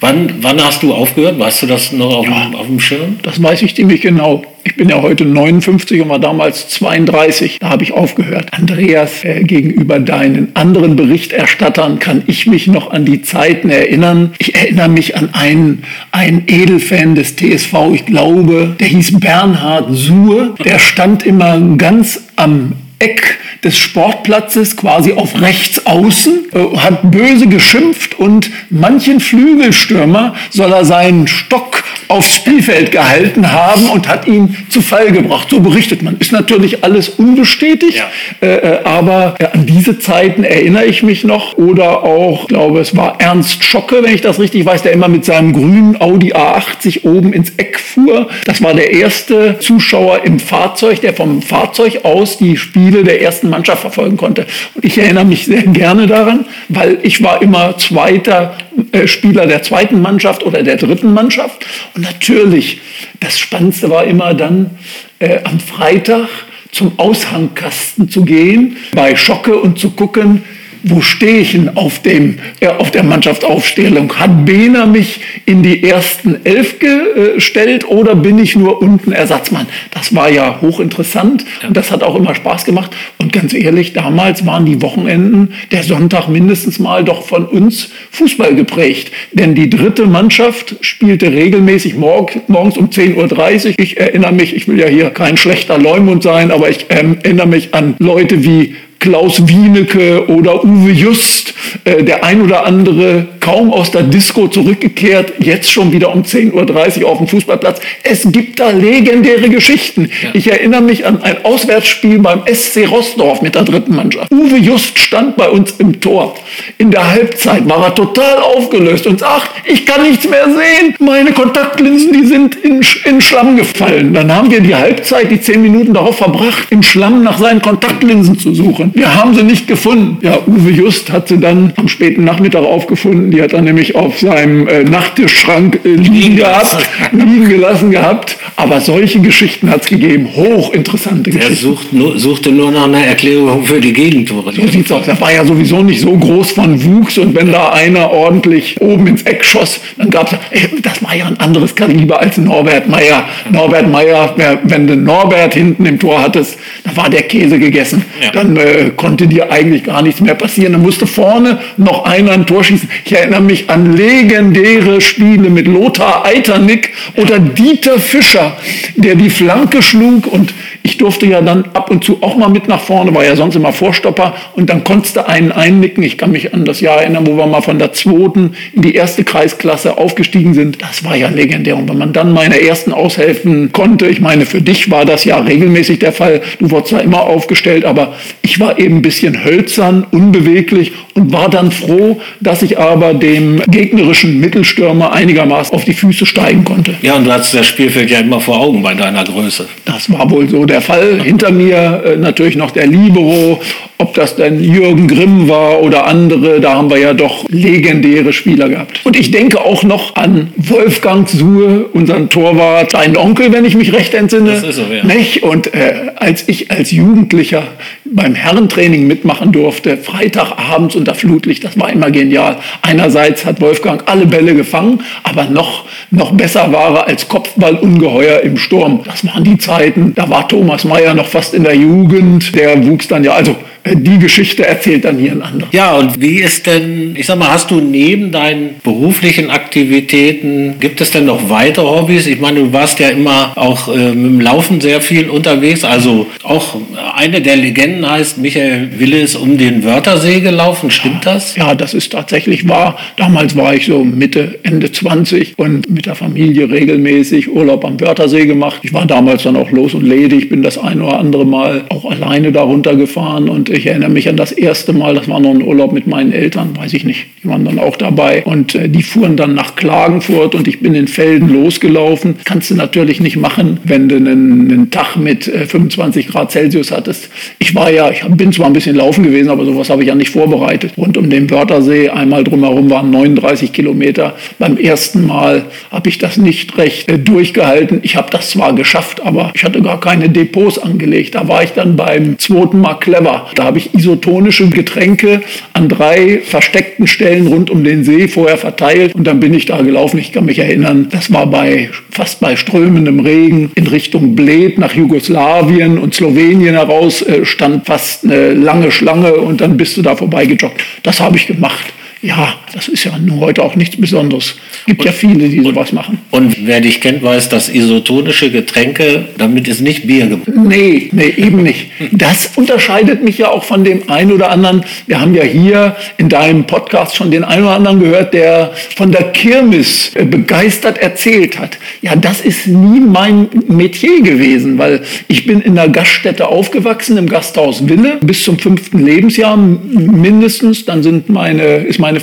[0.00, 1.38] Wann, wann hast du aufgehört?
[1.38, 3.18] Weißt du das noch auf, ja, dem, auf dem Schirm?
[3.22, 4.42] Das weiß ich ziemlich genau.
[4.64, 7.58] Ich bin ja heute 59 und war damals 32.
[7.60, 8.48] Da habe ich aufgehört.
[8.52, 14.34] Andreas, äh, gegenüber deinen anderen Berichterstattern kann ich mich noch an die Zeiten erinnern.
[14.38, 20.56] Ich erinnere mich an einen, einen Edelfan des TSV, ich glaube, der hieß Bernhard Suhr.
[20.62, 27.48] Der stand immer ganz am Eck des Sportplatzes, quasi auf rechts außen, äh, hat böse
[27.48, 34.56] geschimpft und manchen Flügelstürmer soll er seinen Stock aufs Spielfeld gehalten haben und hat ihn
[34.68, 35.48] zu Fall gebracht.
[35.50, 36.16] So berichtet man.
[36.18, 38.46] Ist natürlich alles unbestätigt, ja.
[38.46, 41.56] äh, äh aber äh, an diese Zeiten erinnere ich mich noch.
[41.56, 45.08] Oder auch, ich glaube, es war Ernst Schocke, wenn ich das richtig weiß, der immer
[45.08, 48.28] mit seinem grünen Audi A80 oben ins Eck fuhr.
[48.44, 53.48] Das war der erste Zuschauer im Fahrzeug, der vom Fahrzeug aus die Spiele der ersten
[53.56, 54.46] Mannschaft verfolgen konnte.
[54.74, 58.54] Und ich erinnere mich sehr gerne daran, weil ich war immer zweiter
[58.92, 61.64] äh, Spieler der zweiten Mannschaft oder der dritten Mannschaft.
[61.94, 62.80] Und natürlich,
[63.20, 64.72] das Spannendste war immer dann
[65.20, 66.28] äh, am Freitag
[66.70, 70.44] zum Aushangkasten zu gehen, bei Schocke und zu gucken,
[70.88, 74.14] wo stehe ich denn auf, dem, äh, auf der Mannschaftsaufstellung?
[74.14, 79.66] Hat Behner mich in die ersten elf gestellt oder bin ich nur unten Ersatzmann?
[79.90, 82.92] Das war ja hochinteressant und das hat auch immer Spaß gemacht.
[83.18, 88.54] Und ganz ehrlich, damals waren die Wochenenden, der Sonntag mindestens mal doch von uns Fußball
[88.54, 89.10] geprägt.
[89.32, 93.74] Denn die dritte Mannschaft spielte regelmäßig morgens um 10.30 Uhr.
[93.78, 97.48] Ich erinnere mich, ich will ja hier kein schlechter Leumund sein, aber ich ähm, erinnere
[97.48, 101.54] mich an Leute wie Klaus Wienecke oder Uwe Just,
[101.84, 107.04] äh, der ein oder andere kaum aus der Disco zurückgekehrt, jetzt schon wieder um 10.30
[107.04, 107.80] Uhr auf dem Fußballplatz.
[108.02, 110.10] Es gibt da legendäre Geschichten.
[110.20, 110.30] Ja.
[110.32, 114.32] Ich erinnere mich an ein Auswärtsspiel beim SC Rossdorf mit der dritten Mannschaft.
[114.32, 116.34] Uwe Just stand bei uns im Tor.
[116.78, 120.96] In der Halbzeit war er total aufgelöst und sagt, ich kann nichts mehr sehen.
[120.98, 124.12] Meine Kontaktlinsen, die sind in, in Schlamm gefallen.
[124.12, 128.40] Dann haben wir die Halbzeit, die zehn Minuten darauf verbracht, im Schlamm nach seinen Kontaktlinsen
[128.40, 128.90] zu suchen.
[128.94, 130.18] Wir haben sie nicht gefunden.
[130.22, 133.35] Ja, Uwe Just hat sie dann am späten Nachmittag aufgefunden.
[133.36, 136.78] Die hat er nämlich auf seinem äh, Nachttischschrank äh, liegen gehabt,
[137.12, 138.38] liegen gelassen gehabt.
[138.56, 140.30] Aber solche Geschichten hat es gegeben.
[140.34, 141.52] Hochinteressante Geschichten.
[141.52, 144.54] Er sucht nur, suchte nur nach einer Erklärung für die Gegentore.
[144.54, 145.06] So sieht's aus.
[145.06, 149.06] Er war ja sowieso nicht so groß von Wuchs und wenn da einer ordentlich oben
[149.06, 153.28] ins Eck schoss, dann gab es, das ja ein anderes Kaliber als Norbert Meyer.
[153.50, 158.04] Norbert Meyer, wenn du Norbert hinten im Tor hattest, dann war der Käse gegessen.
[158.22, 158.30] Ja.
[158.32, 160.72] Dann äh, konnte dir eigentlich gar nichts mehr passieren.
[160.72, 162.88] Dann musste vorne noch einer ein Tor schießen.
[163.04, 168.56] Ich erinnere mich an legendäre Spiele mit Lothar Eiternick oder Dieter Fischer,
[168.96, 170.54] der die Flanke schlug und
[170.86, 173.56] ich durfte ja dann ab und zu auch mal mit nach vorne, war ja sonst
[173.56, 176.04] immer Vorstopper und dann konntest du einen einnicken.
[176.04, 178.94] Ich kann mich an das Jahr erinnern, wo wir mal von der zweiten in die
[178.94, 180.80] erste Kreisklasse aufgestiegen sind.
[180.80, 181.76] Das war ja legendär.
[181.76, 185.38] Und wenn man dann meine ersten aushelfen konnte, ich meine, für dich war das ja
[185.38, 186.40] regelmäßig der Fall.
[186.60, 191.50] Du wurdest zwar immer aufgestellt, aber ich war eben ein bisschen hölzern, unbeweglich und war
[191.50, 196.94] dann froh, dass ich aber dem gegnerischen Mittelstürmer einigermaßen auf die Füße steigen konnte.
[197.02, 199.66] Ja, und du hattest das Spielfeld ja immer vor Augen bei deiner Größe.
[199.84, 201.20] Das war wohl so der Fall.
[201.22, 203.60] Hinter mir äh, natürlich noch der Libero,
[203.98, 208.68] ob das denn Jürgen Grimm war oder andere, da haben wir ja doch legendäre Spieler
[208.68, 209.00] gehabt.
[209.04, 213.94] Und ich denke auch noch an Wolfgang Suhe, unseren Torwart, seinen Onkel, wenn ich mich
[213.94, 214.50] recht entsinne.
[214.50, 215.04] Das ist so, ja.
[215.04, 215.42] Nicht?
[215.42, 217.62] Und äh, als ich als Jugendlicher
[218.04, 222.58] beim Herrentraining mitmachen durfte, Freitagabends unter Flutlicht, das war immer genial.
[222.82, 228.58] Einerseits hat Wolfgang alle Bälle gefangen, aber noch, noch besser war er als Kopfballungeheuer im
[228.58, 229.00] Sturm.
[229.04, 233.08] Das waren die Zeiten, da war Thomas Mayer noch fast in der Jugend, der wuchs
[233.08, 233.56] dann ja, also
[233.94, 235.68] die Geschichte erzählt dann hier ein anderer.
[235.72, 241.00] Ja, und wie ist denn, ich sag mal, hast du neben deinen beruflichen Aktivitäten, gibt
[241.00, 242.26] es denn noch weitere Hobbys?
[242.26, 245.84] Ich meine, du warst ja immer auch äh, mit dem Laufen sehr viel unterwegs.
[245.84, 246.76] Also auch
[247.14, 250.90] eine der Legenden heißt, Michael Wille ist um den Wörthersee gelaufen.
[250.90, 251.56] Stimmt das?
[251.56, 252.98] Ja, das ist tatsächlich wahr.
[253.16, 258.46] Damals war ich so Mitte, Ende 20 und mit der Familie regelmäßig Urlaub am Wörthersee
[258.46, 258.80] gemacht.
[258.82, 262.10] Ich war damals dann auch los und ledig, bin das ein oder andere Mal auch
[262.10, 265.62] alleine darunter gefahren und ich erinnere mich an das erste Mal, das war noch ein
[265.62, 267.26] Urlaub mit meinen Eltern, weiß ich nicht.
[267.42, 270.94] Die waren dann auch dabei und äh, die fuhren dann nach Klagenfurt und ich bin
[270.94, 272.36] in Felden losgelaufen.
[272.44, 276.90] Kannst du natürlich nicht machen, wenn du einen, einen Tag mit äh, 25 Grad Celsius
[276.90, 277.30] hattest.
[277.58, 280.14] Ich war ja, ich bin zwar ein bisschen laufen gewesen, aber sowas habe ich ja
[280.14, 280.92] nicht vorbereitet.
[280.96, 284.34] Rund um den Wörthersee, einmal drumherum waren 39 Kilometer.
[284.58, 288.00] Beim ersten Mal habe ich das nicht recht äh, durchgehalten.
[288.02, 291.34] Ich habe das zwar geschafft, aber ich hatte gar keine Depots angelegt.
[291.34, 293.48] Da war ich dann beim zweiten Mal clever.
[293.54, 299.14] Da habe ich isotonische Getränke an drei versteckten Stellen rund um den See vorher verteilt
[299.14, 300.18] und dann bin ich da gelaufen.
[300.18, 304.94] Ich kann mich erinnern, das war bei fast bei strömendem Regen in Richtung Bled nach
[304.94, 310.16] Jugoslawien und Slowenien heraus äh, stand fast eine lange Schlange und dann bist du da
[310.16, 310.80] vorbeigejoggt.
[311.02, 314.56] Das habe ich gemacht ja, das ist ja nur heute auch nichts Besonderes.
[314.80, 316.18] Es gibt und, ja viele, die sowas machen.
[316.30, 320.48] Und wer dich kennt, weiß, dass isotonische Getränke, damit ist nicht Bier gemacht.
[320.54, 321.86] Nee, nee, eben nicht.
[322.12, 324.84] Das unterscheidet mich ja auch von dem einen oder anderen.
[325.06, 329.10] Wir haben ja hier in deinem Podcast schon den einen oder anderen gehört, der von
[329.10, 331.78] der Kirmes äh, begeistert erzählt hat.
[332.02, 337.26] Ja, das ist nie mein Metier gewesen, weil ich bin in der Gaststätte aufgewachsen, im
[337.26, 340.84] Gasthaus Wille, bis zum fünften Lebensjahr mindestens.
[340.84, 342.20] Dann sind meine, ist meine meine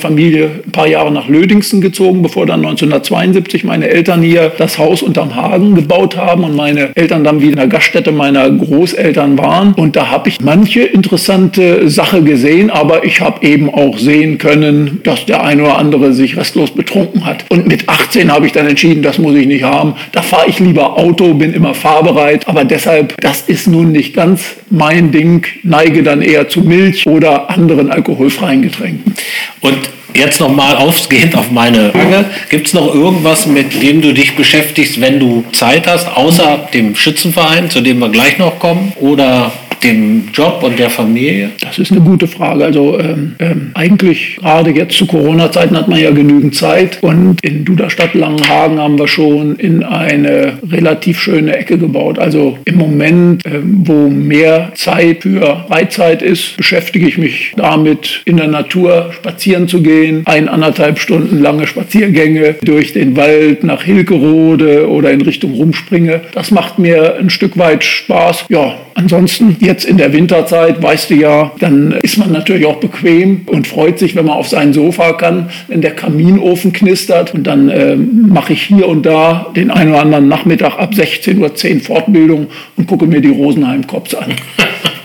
[0.65, 5.35] Ein paar Jahre nach Lödingsen gezogen, bevor dann 1972 meine Eltern hier das Haus unterm
[5.35, 9.73] Hagen gebaut haben und meine Eltern dann wieder in der Gaststätte meiner Großeltern waren.
[9.73, 15.01] Und da habe ich manche interessante Sache gesehen, aber ich habe eben auch sehen können,
[15.03, 17.45] dass der eine oder andere sich restlos betrunken hat.
[17.49, 19.95] Und mit 18 habe ich dann entschieden, das muss ich nicht haben.
[20.11, 22.47] Da fahre ich lieber Auto, bin immer fahrbereit.
[22.47, 27.49] Aber deshalb, das ist nun nicht ganz mein Ding, neige dann eher zu Milch oder
[27.49, 29.13] anderen alkoholfreien Getränken.
[29.61, 29.79] Und
[30.15, 32.25] Jetzt nochmal ausgehend auf meine Frage.
[32.49, 36.95] Gibt es noch irgendwas, mit dem du dich beschäftigst, wenn du Zeit hast, außer dem
[36.95, 38.93] Schützenverein, zu dem wir gleich noch kommen?
[38.99, 39.51] Oder
[39.83, 41.49] dem Job und der Familie?
[41.61, 42.65] Das ist eine gute Frage.
[42.65, 47.65] Also ähm, ähm, eigentlich gerade jetzt zu Corona-Zeiten hat man ja genügend Zeit und in
[47.65, 52.19] Duderstadt Langenhagen haben wir schon in eine relativ schöne Ecke gebaut.
[52.19, 58.37] Also im Moment, ähm, wo mehr Zeit für Freizeit ist, beschäftige ich mich damit, in
[58.37, 60.23] der Natur spazieren zu gehen.
[60.25, 66.21] Ein, anderthalb Stunden lange Spaziergänge durch den Wald nach Hilkerode oder in Richtung Rumspringe.
[66.33, 68.45] Das macht mir ein Stück weit Spaß.
[68.49, 73.41] Ja, ansonsten jetzt in der Winterzeit, weißt du ja, dann ist man natürlich auch bequem
[73.47, 77.33] und freut sich, wenn man auf sein Sofa kann, wenn der Kaminofen knistert.
[77.33, 81.75] Und dann äh, mache ich hier und da den einen oder anderen Nachmittag ab 16.10
[81.75, 84.33] Uhr Fortbildung und gucke mir die Rosenheim-Cops an.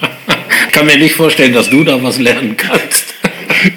[0.73, 3.18] Kann mir nicht vorstellen, dass du da was lernen kannst.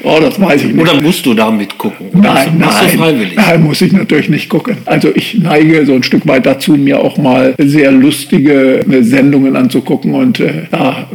[0.04, 0.82] Oh, das weiß ich nicht.
[0.82, 2.08] Oder musst du da mitgucken?
[2.14, 3.36] Nein, nein, freiwillig?
[3.36, 4.78] nein, muss ich natürlich nicht gucken.
[4.86, 9.56] Also ich neige so ein Stück weit dazu, mir auch mal sehr lustige äh, Sendungen
[9.56, 11.08] anzugucken und äh, da,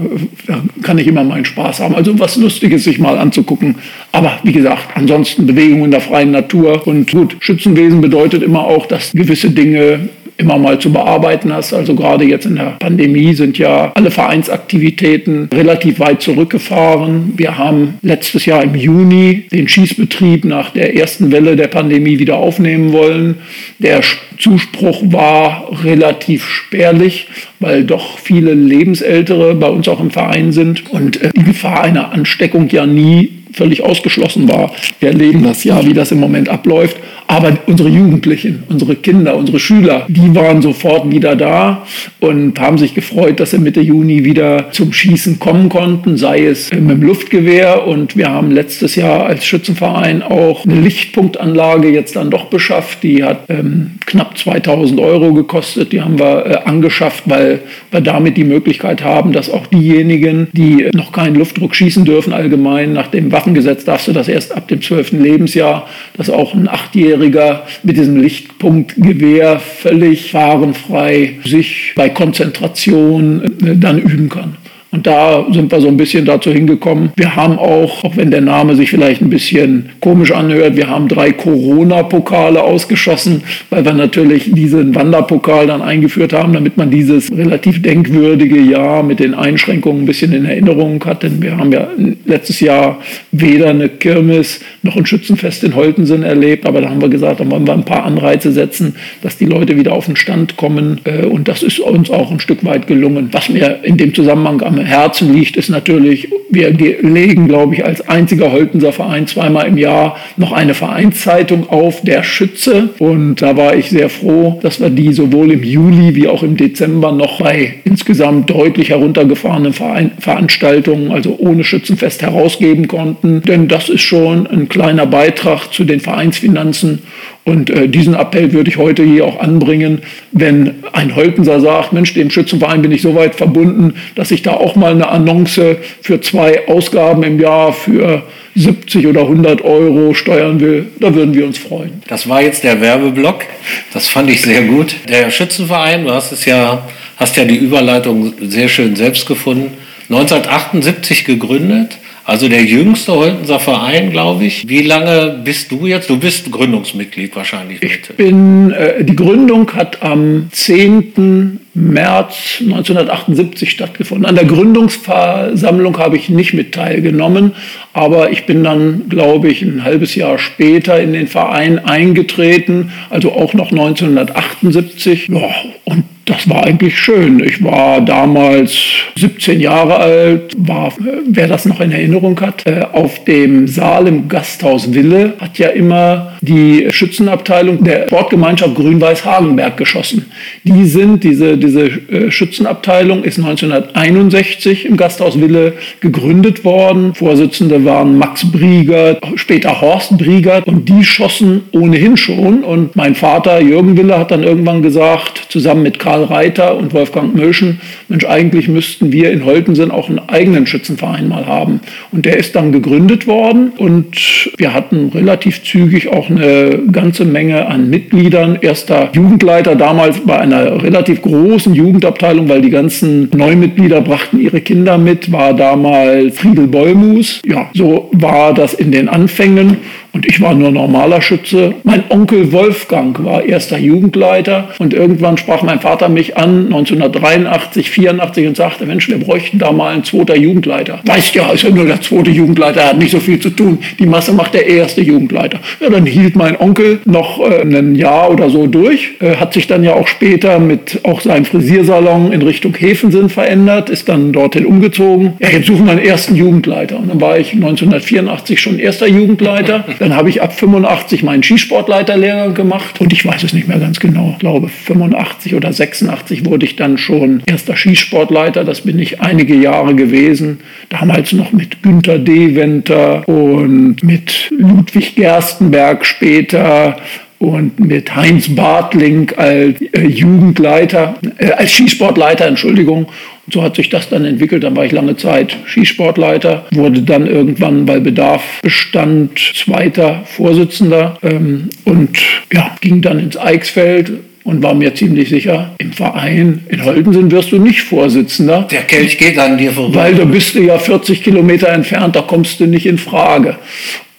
[0.47, 1.95] da kann ich immer meinen Spaß haben.
[1.95, 3.77] Also was Lustiges sich mal anzugucken.
[4.13, 8.87] Aber wie gesagt, ansonsten Bewegung in der freien Natur und gut, Schützenwesen bedeutet immer auch,
[8.87, 11.72] dass gewisse Dinge immer mal zu bearbeiten hast.
[11.72, 17.35] Also gerade jetzt in der Pandemie sind ja alle Vereinsaktivitäten relativ weit zurückgefahren.
[17.37, 22.37] Wir haben letztes Jahr im Juni den Schießbetrieb nach der ersten Welle der Pandemie wieder
[22.37, 23.37] aufnehmen wollen.
[23.79, 24.01] Der
[24.38, 31.22] Zuspruch war relativ spärlich, weil doch viele Lebensältere bei uns auch im Verein sind und
[31.22, 34.72] äh, die Gefahr einer Ansteckung ja nie völlig ausgeschlossen war.
[35.01, 36.99] Wir erleben das ja, wie das im Moment abläuft.
[37.29, 41.85] Aber unsere Jugendlichen, unsere Kinder, unsere Schüler, die waren sofort wieder da
[42.21, 46.73] und haben sich gefreut, dass sie Mitte Juni wieder zum Schießen kommen konnten, sei es
[46.73, 47.87] mit dem Luftgewehr.
[47.87, 53.03] Und wir haben letztes Jahr als Schützenverein auch eine Lichtpunktanlage jetzt dann doch beschafft.
[53.03, 55.93] Die hat ähm, knapp 2000 Euro gekostet.
[55.93, 57.61] Die haben wir äh, angeschafft, weil
[57.91, 62.93] wir damit die Möglichkeit haben, dass auch diejenigen, die noch keinen Luftdruck schießen dürfen, allgemein
[62.93, 65.12] nach dem Waffengesetz darfst du das erst ab dem 12.
[65.12, 73.77] Lebensjahr, dass auch ein Achtjähriger Volljähriger mit diesem Lichtpunktgewehr völlig fahrenfrei sich bei Konzentration äh,
[73.77, 74.57] dann üben kann.
[74.92, 77.11] Und da sind wir so ein bisschen dazu hingekommen.
[77.16, 81.09] Wir haben auch, auch wenn der Name sich vielleicht ein bisschen komisch anhört, wir haben
[81.09, 87.83] drei Corona-Pokale ausgeschossen, weil wir natürlich diesen Wanderpokal dann eingeführt haben, damit man dieses relativ
[87.83, 91.25] denkwürdige Jahr mit den Einschränkungen ein bisschen in Erinnerung hat.
[91.25, 91.88] Denn wir haben ja
[92.25, 93.01] letztes Jahr
[93.33, 97.51] weder eine Kirmes noch ein Schützenfest in Holtensen erlebt, aber da haben wir gesagt, da
[97.51, 101.01] wollen wir ein paar Anreize setzen, dass die Leute wieder auf den Stand kommen.
[101.05, 103.29] Äh, und das ist uns auch ein Stück weit gelungen.
[103.33, 108.07] Was mir in dem Zusammenhang am Herzen liegt, ist natürlich, wir legen, glaube ich, als
[108.09, 112.91] einziger Holtenser Verein zweimal im Jahr noch eine Vereinszeitung auf, der Schütze.
[112.99, 116.57] Und da war ich sehr froh, dass wir die sowohl im Juli wie auch im
[116.57, 123.41] Dezember noch bei insgesamt deutlich heruntergefahrenen Verein Veranstaltungen, also ohne Schützenfest, herausgeben konnten.
[123.43, 127.05] Denn das ist schon ein kleiner Beitrag zu den Vereinsfinanzen.
[127.47, 132.13] Und äh, diesen Appell würde ich heute hier auch anbringen, wenn ein Holtenser sagt, Mensch,
[132.13, 136.21] dem Schützenverein bin ich so weit verbunden, dass ich da auch mal eine Annonce für
[136.21, 138.25] zwei Ausgaben im Jahr für
[138.57, 142.03] 70 oder 100 Euro steuern will, da würden wir uns freuen.
[142.09, 143.45] Das war jetzt der Werbeblock.
[143.93, 144.97] Das fand ich sehr gut.
[145.09, 149.73] Der Schützenverein, du hast es ja, hast ja die Überleitung sehr schön selbst gefunden.
[150.09, 151.99] 1978 gegründet.
[152.27, 154.69] Also der jüngste Holtenser Verein, glaube ich.
[154.69, 156.11] Wie lange bist du jetzt?
[156.11, 157.81] Du bist Gründungsmitglied wahrscheinlich.
[157.85, 161.61] Ich bin, äh, die Gründung hat am 10.
[161.77, 164.25] März 1978 stattgefunden.
[164.25, 167.53] An der Gründungsversammlung habe ich nicht mit teilgenommen,
[167.93, 173.33] aber ich bin dann, glaube ich, ein halbes Jahr später in den Verein eingetreten, also
[173.33, 175.29] auch noch 1978.
[175.29, 175.51] Ja,
[175.85, 177.39] und das war eigentlich schön.
[177.43, 178.77] Ich war damals
[179.17, 180.93] 17 Jahre alt, war,
[181.25, 185.69] wer das noch in Erinnerung hat, äh, auf dem Saal im Gasthaus Wille hat ja
[185.69, 190.27] immer die Schützenabteilung der Sportgemeinschaft Grün-Weiß-Hagenberg geschossen.
[190.65, 197.15] Die sind, diese, diese äh, Schützenabteilung ist 1961 im Gasthaus Wille gegründet worden.
[197.15, 202.65] Vorsitzende waren Max Briegert, später Horst Briegert und die schossen ohnehin schon.
[202.65, 206.95] Und mein Vater Jürgen Wille hat dann irgendwann gesagt, zusammen mit Karl Karl Reiter und
[206.95, 211.81] Wolfgang Möschen, Mensch, eigentlich müssten wir in Holtensen auch einen eigenen Schützenverein mal haben.
[212.11, 217.67] Und der ist dann gegründet worden und wir hatten relativ zügig auch eine ganze Menge
[217.67, 218.59] an Mitgliedern.
[218.63, 224.99] Erster Jugendleiter damals bei einer relativ großen Jugendabteilung, weil die ganzen Neumitglieder brachten ihre Kinder
[224.99, 227.40] mit, war damals Friedel Bollmus.
[227.45, 229.79] Ja, so war das in den Anfängen.
[230.17, 231.75] Und ich war nur normaler Schütze.
[231.83, 238.47] Mein Onkel Wolfgang war erster Jugendleiter und irgendwann sprach mein Vater mich an, 1983, 84
[238.47, 241.01] und sagte, Mensch, wir bräuchten da mal einen zweiter Jugendleiter.
[241.05, 243.81] Weißt ja, ist ja nur der zweite Jugendleiter, hat nicht so viel zu tun.
[243.99, 245.61] Die Masse macht der erste Jugendleiter.
[245.81, 249.67] Ja, dann hielt mein Onkel noch äh, ein Jahr oder so durch, äh, hat sich
[249.67, 254.64] dann ja auch später mit auch seinem Frisiersalon in Richtung Hefensinn verändert, ist dann dorthin
[254.64, 255.35] umgezogen.
[255.41, 256.99] Ja, jetzt suchen wir einen ersten Jugendleiter.
[256.99, 259.85] Und dann war ich 1984 schon erster Jugendleiter.
[260.07, 263.99] Dann habe ich ab 85 meinen Skisportleiterlehrgang gemacht und ich weiß es nicht mehr ganz
[263.99, 264.31] genau.
[264.35, 268.63] Ich glaube 85 oder 86 wurde ich dann schon erster Skisportleiter.
[268.63, 270.61] Das bin ich einige Jahre gewesen.
[270.91, 276.99] Damals noch mit Günter Deventer und mit Ludwig Gerstenberg später
[277.39, 283.07] und mit Heinz Bartling als äh, Jugendleiter, äh, als Skisportleiter, Entschuldigung.
[283.47, 284.64] Und so hat sich das dann entwickelt.
[284.64, 291.68] Dann war ich lange Zeit Skisportleiter, wurde dann irgendwann bei Bedarf bestand zweiter Vorsitzender ähm,
[291.84, 292.18] und
[292.53, 294.12] ja, ging dann ins Eichsfeld
[294.47, 298.68] und war mir ziemlich sicher, im Verein in Holtensen wirst du nicht Vorsitzender.
[298.70, 299.99] Der Kelch geht an dir vorbei.
[299.99, 303.57] Weil da bist du ja 40 Kilometer entfernt, da kommst du nicht in Frage.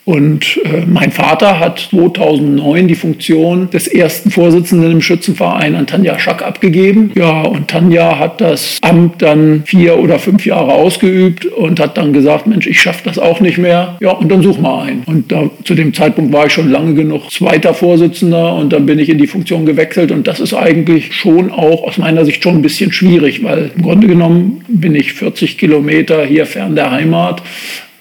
[0.08, 6.18] Und äh, mein Vater hat 2009 die Funktion des ersten Vorsitzenden im Schützenverein an Tanja
[6.18, 7.12] Schack abgegeben.
[7.16, 12.14] Ja, und Tanja hat das Amt dann vier oder fünf Jahre ausgeübt und hat dann
[12.14, 13.98] gesagt, Mensch, ich schaffe das auch nicht mehr.
[14.00, 15.04] Ja, und dann such mal einen.
[15.04, 19.00] Und da, zu dem Zeitpunkt war ich schon lange genug zweiter Vorsitzender und dann bin
[19.00, 20.14] ich in die Funktion gewechselt.
[20.14, 23.82] Und das ist eigentlich schon auch aus meiner Sicht schon ein bisschen schwierig, weil im
[23.82, 27.42] Grunde genommen bin ich 40 Kilometer hier fern der Heimat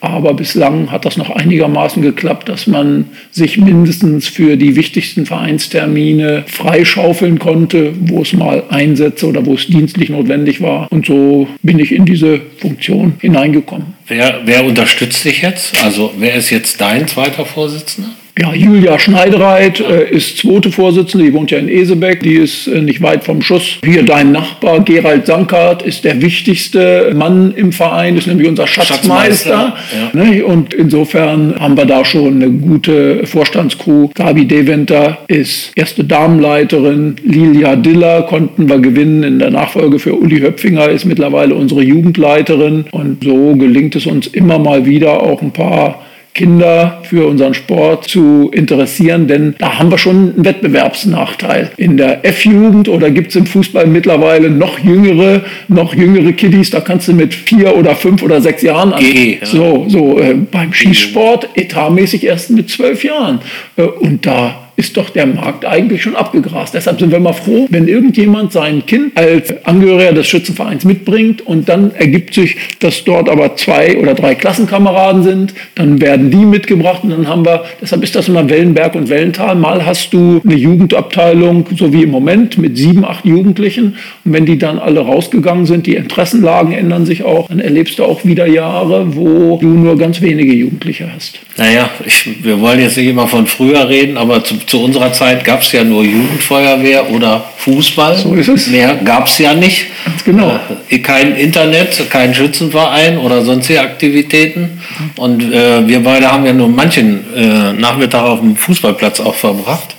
[0.01, 6.45] aber bislang hat das noch einigermaßen geklappt, dass man sich mindestens für die wichtigsten Vereinstermine
[6.47, 10.91] freischaufeln konnte, wo es mal Einsätze oder wo es dienstlich notwendig war.
[10.91, 13.95] Und so bin ich in diese Funktion hineingekommen.
[14.07, 15.83] Wer, wer unterstützt dich jetzt?
[15.83, 18.11] Also wer ist jetzt dein zweiter Vorsitzender?
[18.39, 22.83] Ja, Julia Schneidereit äh, ist zweite Vorsitzende, die wohnt ja in Esebeck, die ist äh,
[22.83, 23.79] nicht weit vom Schuss.
[23.83, 29.75] Hier dein Nachbar Gerald Sankart ist der wichtigste Mann im Verein, ist nämlich unser Schatzmeister.
[29.75, 29.77] Schatzmeister
[30.13, 30.23] ja.
[30.23, 30.45] ne?
[30.45, 34.11] Und insofern haben wir da schon eine gute Vorstandscrew.
[34.15, 40.41] Gabi Deventer ist erste Damenleiterin, Lilia Diller konnten wir gewinnen in der Nachfolge für Uli
[40.41, 42.85] Höpfinger, ist mittlerweile unsere Jugendleiterin.
[42.91, 46.06] Und so gelingt es uns immer mal wieder auch ein paar
[46.37, 51.71] Kinder für unseren Sport zu interessieren, denn da haben wir schon einen Wettbewerbsnachteil.
[51.79, 56.81] In der F-Jugend oder gibt es im Fußball mittlerweile noch jüngere, noch jüngere Kiddies, da
[56.81, 59.03] kannst du mit vier oder fünf oder sechs Jahren an.
[59.03, 59.47] Ja.
[59.47, 63.41] So, so äh, beim Skisport etatmäßig erst mit zwölf Jahren.
[63.79, 66.75] Äh, und da ist doch der Markt eigentlich schon abgegrast.
[66.75, 71.69] Deshalb sind wir mal froh, wenn irgendjemand sein Kind als Angehöriger des Schützenvereins mitbringt und
[71.69, 77.01] dann ergibt sich, dass dort aber zwei oder drei Klassenkameraden sind, dann werden die mitgebracht
[77.03, 79.57] und dann haben wir, deshalb ist das immer Wellenberg und Wellental.
[79.57, 84.45] Mal hast du eine Jugendabteilung, so wie im Moment, mit sieben, acht Jugendlichen und wenn
[84.45, 88.47] die dann alle rausgegangen sind, die Interessenlagen ändern sich auch, dann erlebst du auch wieder
[88.47, 91.39] Jahre, wo du nur ganz wenige Jugendliche hast.
[91.57, 95.45] Naja, ich, wir wollen jetzt nicht immer von früher reden, aber zum zu unserer Zeit
[95.45, 98.17] gab es ja nur Jugendfeuerwehr oder Fußball.
[98.19, 98.67] So ist es.
[98.69, 99.87] Mehr gab es ja nicht.
[100.05, 100.61] Ganz genau.
[100.89, 104.81] Äh, kein Internet, kein Schützenverein oder sonstige Aktivitäten.
[105.17, 109.96] Und äh, wir beide haben ja nur manchen äh, Nachmittag auf dem Fußballplatz auch verbracht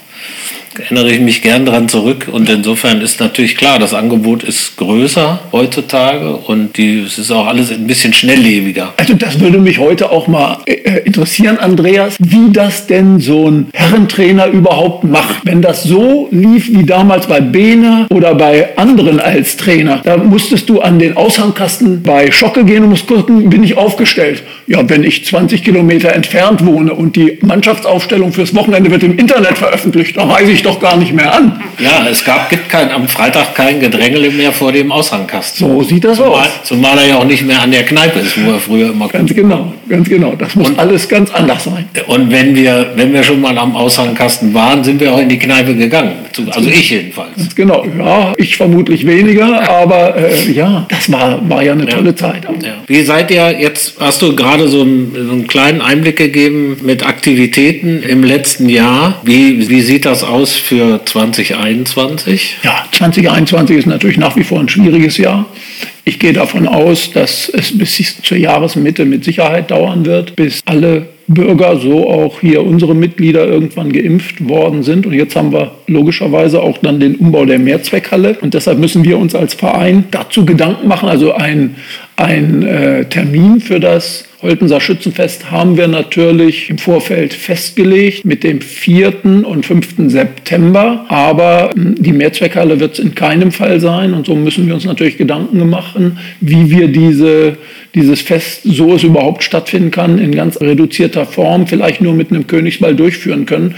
[0.80, 2.28] erinnere ich mich gern daran zurück.
[2.32, 7.48] Und insofern ist natürlich klar, das Angebot ist größer heutzutage und die, es ist auch
[7.48, 8.94] alles ein bisschen schnelllebiger.
[8.98, 13.50] Also das würde mich heute auch mal äh, äh, interessieren, Andreas, wie das denn so
[13.50, 15.38] ein Herrentrainer überhaupt macht.
[15.44, 20.70] Wenn das so lief wie damals bei Bene oder bei anderen als Trainer, da musstest
[20.70, 24.44] du an den Aushangkasten bei Schocke gehen und musst gucken, bin ich aufgestellt.
[24.68, 29.58] Ja, wenn ich 20 Kilometer entfernt wohne und die Mannschaftsaufstellung fürs Wochenende wird im Internet
[29.58, 31.62] veröffentlicht, dann reise ich doch gar nicht mehr an.
[31.80, 35.68] Ja, es gab, gibt kein, am Freitag kein Gedrängele mehr vor dem Aushangkasten.
[35.68, 36.50] So sieht das zumal, aus.
[36.64, 39.34] Zumal er ja auch nicht mehr an der Kneipe ist, wo er früher immer Ganz
[39.34, 40.36] genau, ganz genau.
[40.36, 41.86] Das muss und, alles ganz anders sein.
[42.08, 45.40] Und wenn wir, wenn wir schon mal am Aushangkasten waren, sind wir auch in die
[45.40, 46.14] Kneipe gegangen.
[46.52, 47.36] Also ich jedenfalls.
[47.36, 47.86] Ganz genau.
[47.98, 51.90] Ja, ich vermutlich weniger, aber äh, ja, das war, war ja eine ja.
[51.90, 52.44] tolle Zeit.
[52.62, 52.76] Ja.
[52.86, 57.06] Wie seid ihr jetzt, hast du gerade so einen, so einen kleinen Einblick gegeben mit
[57.06, 59.22] Aktivitäten im letzten Jahr.
[59.24, 62.58] Wie, wie sieht das aus für 2021?
[62.64, 65.46] Ja, 2021 ist natürlich nach wie vor ein schwieriges Jahr.
[66.06, 71.08] Ich gehe davon aus, dass es bis zur Jahresmitte mit Sicherheit dauern wird, bis alle
[71.28, 75.06] Bürger, so auch hier unsere Mitglieder irgendwann geimpft worden sind.
[75.06, 78.38] Und jetzt haben wir logischerweise auch dann den Umbau der Mehrzweckhalle.
[78.42, 81.76] Und deshalb müssen wir uns als Verein dazu Gedanken machen, also ein,
[82.16, 88.62] ein äh, Termin für das Holtenser Schützenfest haben wir natürlich im Vorfeld festgelegt mit dem
[88.62, 89.26] 4.
[89.26, 89.96] und 5.
[90.12, 91.06] September.
[91.10, 94.14] Aber hm, die Mehrzweckhalle wird es in keinem Fall sein.
[94.14, 97.58] Und so müssen wir uns natürlich Gedanken machen, wie wir diese,
[97.98, 102.48] dieses Fest, so es überhaupt stattfinden kann, in ganz reduzierter Form, vielleicht nur mit einem
[102.48, 103.76] Königsball durchführen können.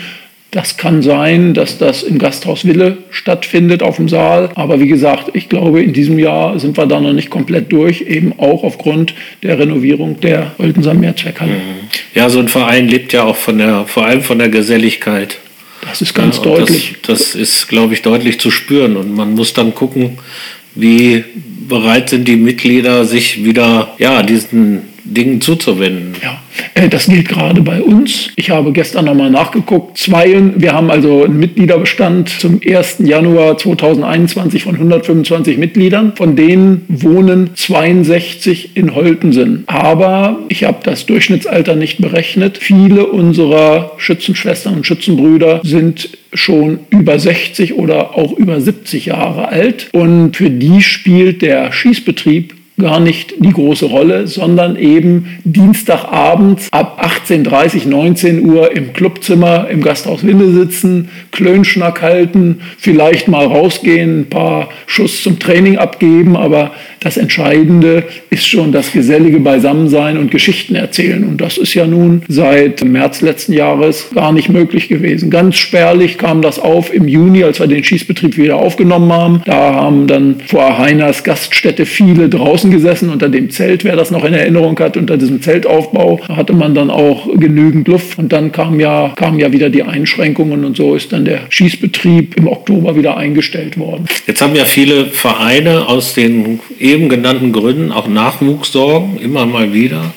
[0.51, 4.49] Das kann sein, dass das im Gasthaus Wille stattfindet auf dem Saal.
[4.55, 8.01] Aber wie gesagt, ich glaube, in diesem Jahr sind wir da noch nicht komplett durch,
[8.01, 9.13] eben auch aufgrund
[9.43, 11.51] der Renovierung der Oldenser Mehrzweckhalle.
[11.51, 11.87] Mhm.
[12.15, 15.37] Ja, so ein Verein lebt ja auch von der, vor allem von der Geselligkeit.
[15.81, 16.95] Das ist ganz ja, deutlich.
[17.03, 18.97] Das, das ist, glaube ich, deutlich zu spüren.
[18.97, 20.17] Und man muss dann gucken,
[20.75, 21.23] wie
[21.67, 24.81] bereit sind die Mitglieder, sich wieder ja, diesen
[25.13, 26.13] Dingen zuzuwenden.
[26.23, 26.41] Ja,
[26.75, 28.29] äh, das gilt gerade bei uns.
[28.35, 29.97] Ich habe gestern nochmal nachgeguckt.
[29.97, 32.97] Zwei, wir haben also einen Mitgliederbestand zum 1.
[32.99, 36.13] Januar 2021 von 125 Mitgliedern.
[36.15, 39.63] Von denen wohnen 62 in Holtensen.
[39.67, 42.57] Aber ich habe das Durchschnittsalter nicht berechnet.
[42.57, 49.89] Viele unserer Schützenschwestern und Schützenbrüder sind schon über 60 oder auch über 70 Jahre alt.
[49.93, 57.01] Und für die spielt der Schießbetrieb gar nicht die große Rolle, sondern eben Dienstagabends ab
[57.27, 64.29] 18.30, 19 Uhr im Clubzimmer im Gasthaus Winde sitzen, Klönschnack halten, vielleicht mal rausgehen, ein
[64.29, 70.75] paar Schuss zum Training abgeben, aber das Entscheidende ist schon das gesellige Beisammensein und Geschichten
[70.75, 71.23] erzählen.
[71.23, 75.29] Und das ist ja nun seit März letzten Jahres gar nicht möglich gewesen.
[75.29, 79.41] Ganz spärlich kam das auf im Juni, als wir den Schießbetrieb wieder aufgenommen haben.
[79.45, 84.23] Da haben dann vor Heiners Gaststätte viele draußen gesessen unter dem Zelt, wer das noch
[84.23, 86.19] in Erinnerung hat, unter diesem Zeltaufbau.
[86.27, 88.17] Da hatte man dann auch genügend Luft.
[88.17, 92.37] Und dann kamen ja, kamen ja wieder die Einschränkungen und so ist dann der Schießbetrieb
[92.37, 94.05] im Oktober wieder eingestellt worden.
[94.27, 100.13] Jetzt haben ja viele Vereine aus den eben genannten Gründen auch Nachwuchssorgen, immer mal wieder.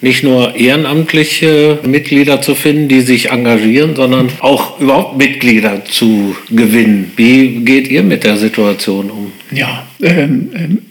[0.00, 7.12] Nicht nur ehrenamtliche Mitglieder zu finden, die sich engagieren, sondern auch überhaupt Mitglieder zu gewinnen.
[7.16, 9.32] Wie geht ihr mit der Situation um?
[9.50, 9.86] Ja,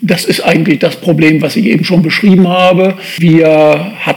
[0.02, 2.96] das ist eigentlich das Problem, was ich eben schon beschrieben habe.
[3.18, 4.13] Wir hatten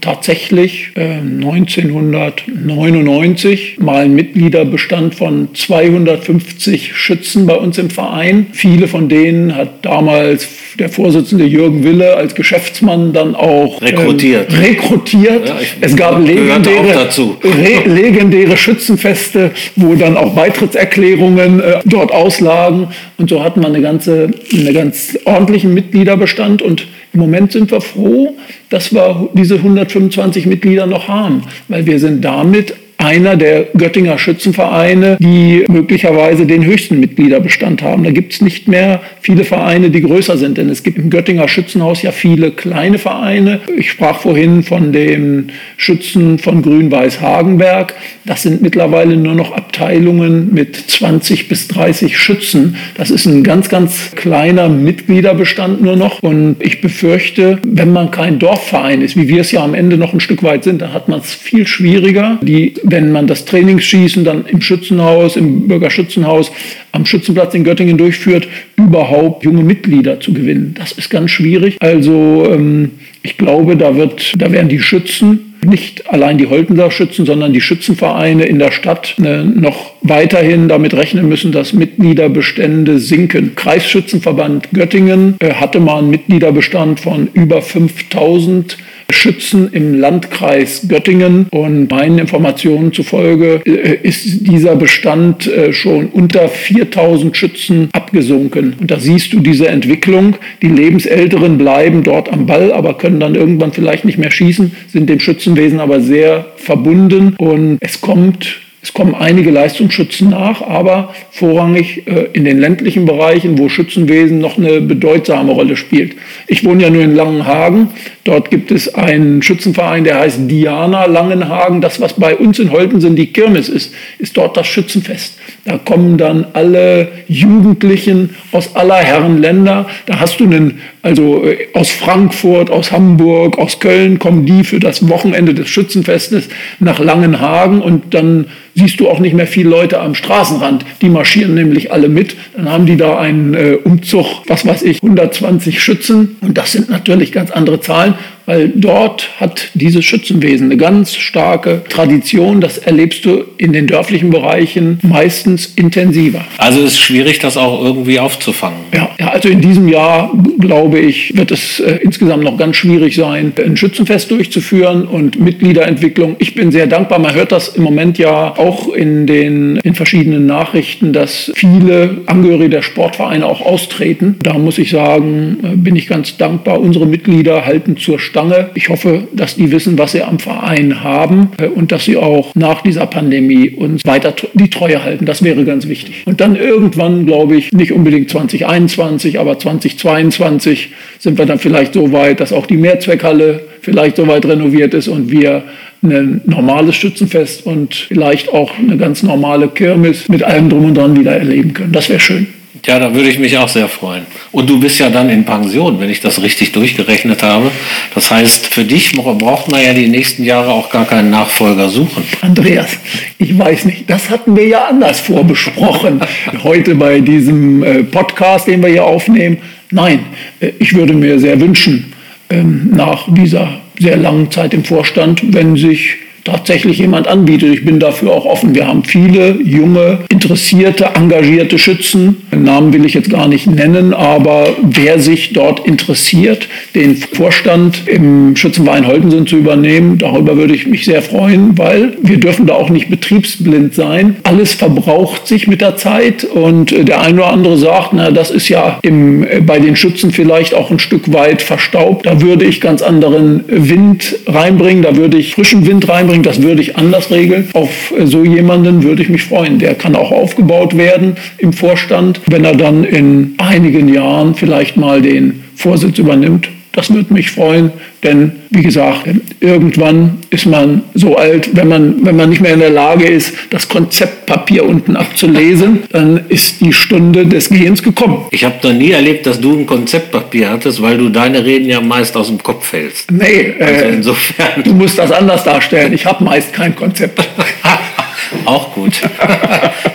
[0.00, 8.46] tatsächlich äh, 1999 mal einen Mitgliederbestand von 250 Schützen bei uns im Verein.
[8.52, 10.48] Viele von denen hat damals
[10.78, 14.52] der Vorsitzende Jürgen Wille als Geschäftsmann dann auch rekrutiert.
[14.52, 15.48] Ähm, rekrutiert.
[15.48, 17.08] Ja, es gab legendäre,
[17.44, 22.88] re legendäre Schützenfeste, wo dann auch Beitrittserklärungen äh, dort auslagen.
[23.18, 27.80] Und so hat man eine ganze, einen ganz ordentlichen Mitgliederbestand und im Moment sind wir
[27.80, 28.36] froh,
[28.70, 35.16] dass wir diese 125 Mitglieder noch haben, weil wir sind damit einer der Göttinger Schützenvereine,
[35.20, 38.04] die möglicherweise den höchsten Mitgliederbestand haben.
[38.04, 41.48] Da gibt es nicht mehr viele Vereine, die größer sind, denn es gibt im Göttinger
[41.48, 43.60] Schützenhaus ja viele kleine Vereine.
[43.76, 47.94] Ich sprach vorhin von den Schützen von Grün-Weiß Hagenberg.
[48.24, 52.76] Das sind mittlerweile nur noch Abteilungen mit 20 bis 30 Schützen.
[52.96, 56.22] Das ist ein ganz, ganz kleiner Mitgliederbestand nur noch.
[56.22, 60.12] Und ich befürchte, wenn man kein Dorfverein ist, wie wir es ja am Ende noch
[60.12, 64.24] ein Stück weit sind, dann hat man es viel schwieriger, die wenn man das Trainingsschießen
[64.24, 66.52] dann im Schützenhaus, im Bürgerschützenhaus,
[66.92, 70.74] am Schützenplatz in Göttingen durchführt, überhaupt junge Mitglieder zu gewinnen.
[70.78, 71.76] Das ist ganz schwierig.
[71.80, 72.90] Also ähm,
[73.22, 77.60] ich glaube, da, wird, da werden die Schützen, nicht allein die Holtenser Schützen, sondern die
[77.60, 83.54] Schützenvereine in der Stadt äh, noch weiterhin damit rechnen müssen, dass Mitgliederbestände sinken.
[83.54, 88.76] Kreisschützenverband Göttingen äh, hatte mal einen Mitgliederbestand von über 5000
[89.12, 91.46] Schützen im Landkreis Göttingen.
[91.50, 98.74] Und meinen Informationen zufolge äh, ist dieser Bestand äh, schon unter 4000 Schützen abgesunken.
[98.80, 100.36] Und da siehst du diese Entwicklung.
[100.62, 105.08] Die Lebensälteren bleiben dort am Ball, aber können dann irgendwann vielleicht nicht mehr schießen, sind
[105.08, 107.34] dem Schützenwesen aber sehr verbunden.
[107.38, 113.56] Und es kommt es kommen einige Leistungsschützen nach, aber vorrangig äh, in den ländlichen Bereichen,
[113.56, 116.16] wo Schützenwesen noch eine bedeutsame Rolle spielt.
[116.48, 117.90] Ich wohne ja nur in Langenhagen.
[118.24, 121.80] Dort gibt es einen Schützenverein, der heißt Diana Langenhagen.
[121.80, 125.38] Das, was bei uns in Holtensen die Kirmes ist, ist dort das Schützenfest.
[125.64, 129.86] Da kommen dann alle Jugendlichen aus aller Herren Länder.
[130.06, 134.80] Da hast du einen, also äh, aus Frankfurt, aus Hamburg, aus Köln kommen die für
[134.80, 136.48] das Wochenende des Schützenfestes
[136.80, 140.84] nach Langenhagen und dann siehst du auch nicht mehr viele Leute am Straßenrand.
[141.00, 142.34] Die marschieren nämlich alle mit.
[142.56, 146.36] Dann haben die da einen äh, Umzug, was weiß ich, 120 Schützen.
[146.40, 148.14] Und das sind natürlich ganz andere Zahlen.
[148.46, 152.60] Weil dort hat dieses Schützenwesen eine ganz starke Tradition.
[152.60, 156.44] Das erlebst du in den dörflichen Bereichen meistens intensiver.
[156.58, 158.78] Also ist es schwierig, das auch irgendwie aufzufangen.
[158.94, 163.14] Ja, ja also in diesem Jahr, glaube ich, wird es äh, insgesamt noch ganz schwierig
[163.14, 166.36] sein, ein Schützenfest durchzuführen und Mitgliederentwicklung.
[166.38, 167.18] Ich bin sehr dankbar.
[167.18, 172.70] Man hört das im Moment ja auch in den in verschiedenen Nachrichten, dass viele Angehörige
[172.70, 174.36] der Sportvereine auch austreten.
[174.42, 176.80] Da muss ich sagen, äh, bin ich ganz dankbar.
[176.80, 178.70] Unsere Mitglieder halten zur Stange.
[178.74, 182.54] Ich hoffe, dass die wissen, was sie am Verein haben äh, und dass sie auch
[182.54, 185.26] nach dieser Pandemie uns weiter die Treue halten.
[185.26, 186.22] Das wäre ganz wichtig.
[186.24, 192.10] Und dann irgendwann, glaube ich, nicht unbedingt 2021, aber 2022 sind wir dann vielleicht so
[192.12, 195.64] weit, dass auch die Mehrzweckhalle vielleicht so weit renoviert ist und wir
[196.02, 201.18] ein normales Schützenfest und vielleicht auch eine ganz normale Kirmes mit allem drum und dran
[201.18, 201.92] wieder erleben können.
[201.92, 202.46] Das wäre schön.
[202.84, 204.26] Ja, da würde ich mich auch sehr freuen.
[204.50, 207.70] Und du bist ja dann in Pension, wenn ich das richtig durchgerechnet habe.
[208.12, 212.24] Das heißt, für dich braucht man ja die nächsten Jahre auch gar keinen Nachfolger suchen.
[212.40, 212.90] Andreas,
[213.38, 216.20] ich weiß nicht, das hatten wir ja anders vorbesprochen.
[216.64, 219.58] Heute bei diesem äh, Podcast, den wir hier aufnehmen.
[219.92, 220.26] Nein,
[220.58, 222.12] äh, ich würde mir sehr wünschen,
[222.50, 227.72] ähm, nach dieser sehr langen Zeit im Vorstand, wenn sich tatsächlich jemand anbietet.
[227.72, 228.74] Ich bin dafür auch offen.
[228.74, 232.42] Wir haben viele junge, interessierte, engagierte Schützen.
[232.52, 238.02] Den Namen will ich jetzt gar nicht nennen, aber wer sich dort interessiert, den Vorstand
[238.06, 242.74] im Schützenverein Holtensen zu übernehmen, darüber würde ich mich sehr freuen, weil wir dürfen da
[242.74, 244.36] auch nicht betriebsblind sein.
[244.42, 248.68] Alles verbraucht sich mit der Zeit und der eine oder andere sagt, na, das ist
[248.68, 252.26] ja im, bei den Schützen vielleicht auch ein Stück weit verstaubt.
[252.26, 256.62] Da würde ich ganz anderen Wind reinbringen, da würde ich frischen Wind reinbringen einbringt, das
[256.62, 257.68] würde ich anders regeln.
[257.74, 259.78] Auf so jemanden würde ich mich freuen.
[259.78, 265.20] Der kann auch aufgebaut werden im Vorstand, wenn er dann in einigen Jahren vielleicht mal
[265.20, 266.68] den Vorsitz übernimmt.
[266.92, 267.90] Das würde mich freuen,
[268.22, 269.26] denn wie gesagt,
[269.60, 273.54] irgendwann ist man so alt, wenn man, wenn man nicht mehr in der Lage ist,
[273.70, 278.44] das Konzeptpapier unten abzulesen, dann ist die Stunde des Gehens gekommen.
[278.50, 282.02] Ich habe noch nie erlebt, dass du ein Konzeptpapier hattest, weil du deine Reden ja
[282.02, 283.30] meist aus dem Kopf hältst.
[283.30, 284.82] Nee, also äh, insofern.
[284.84, 286.12] Du musst das anders darstellen.
[286.12, 287.40] Ich habe meist kein Konzept.
[288.66, 289.22] Auch gut.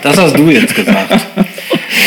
[0.03, 1.25] Das hast du jetzt gesagt.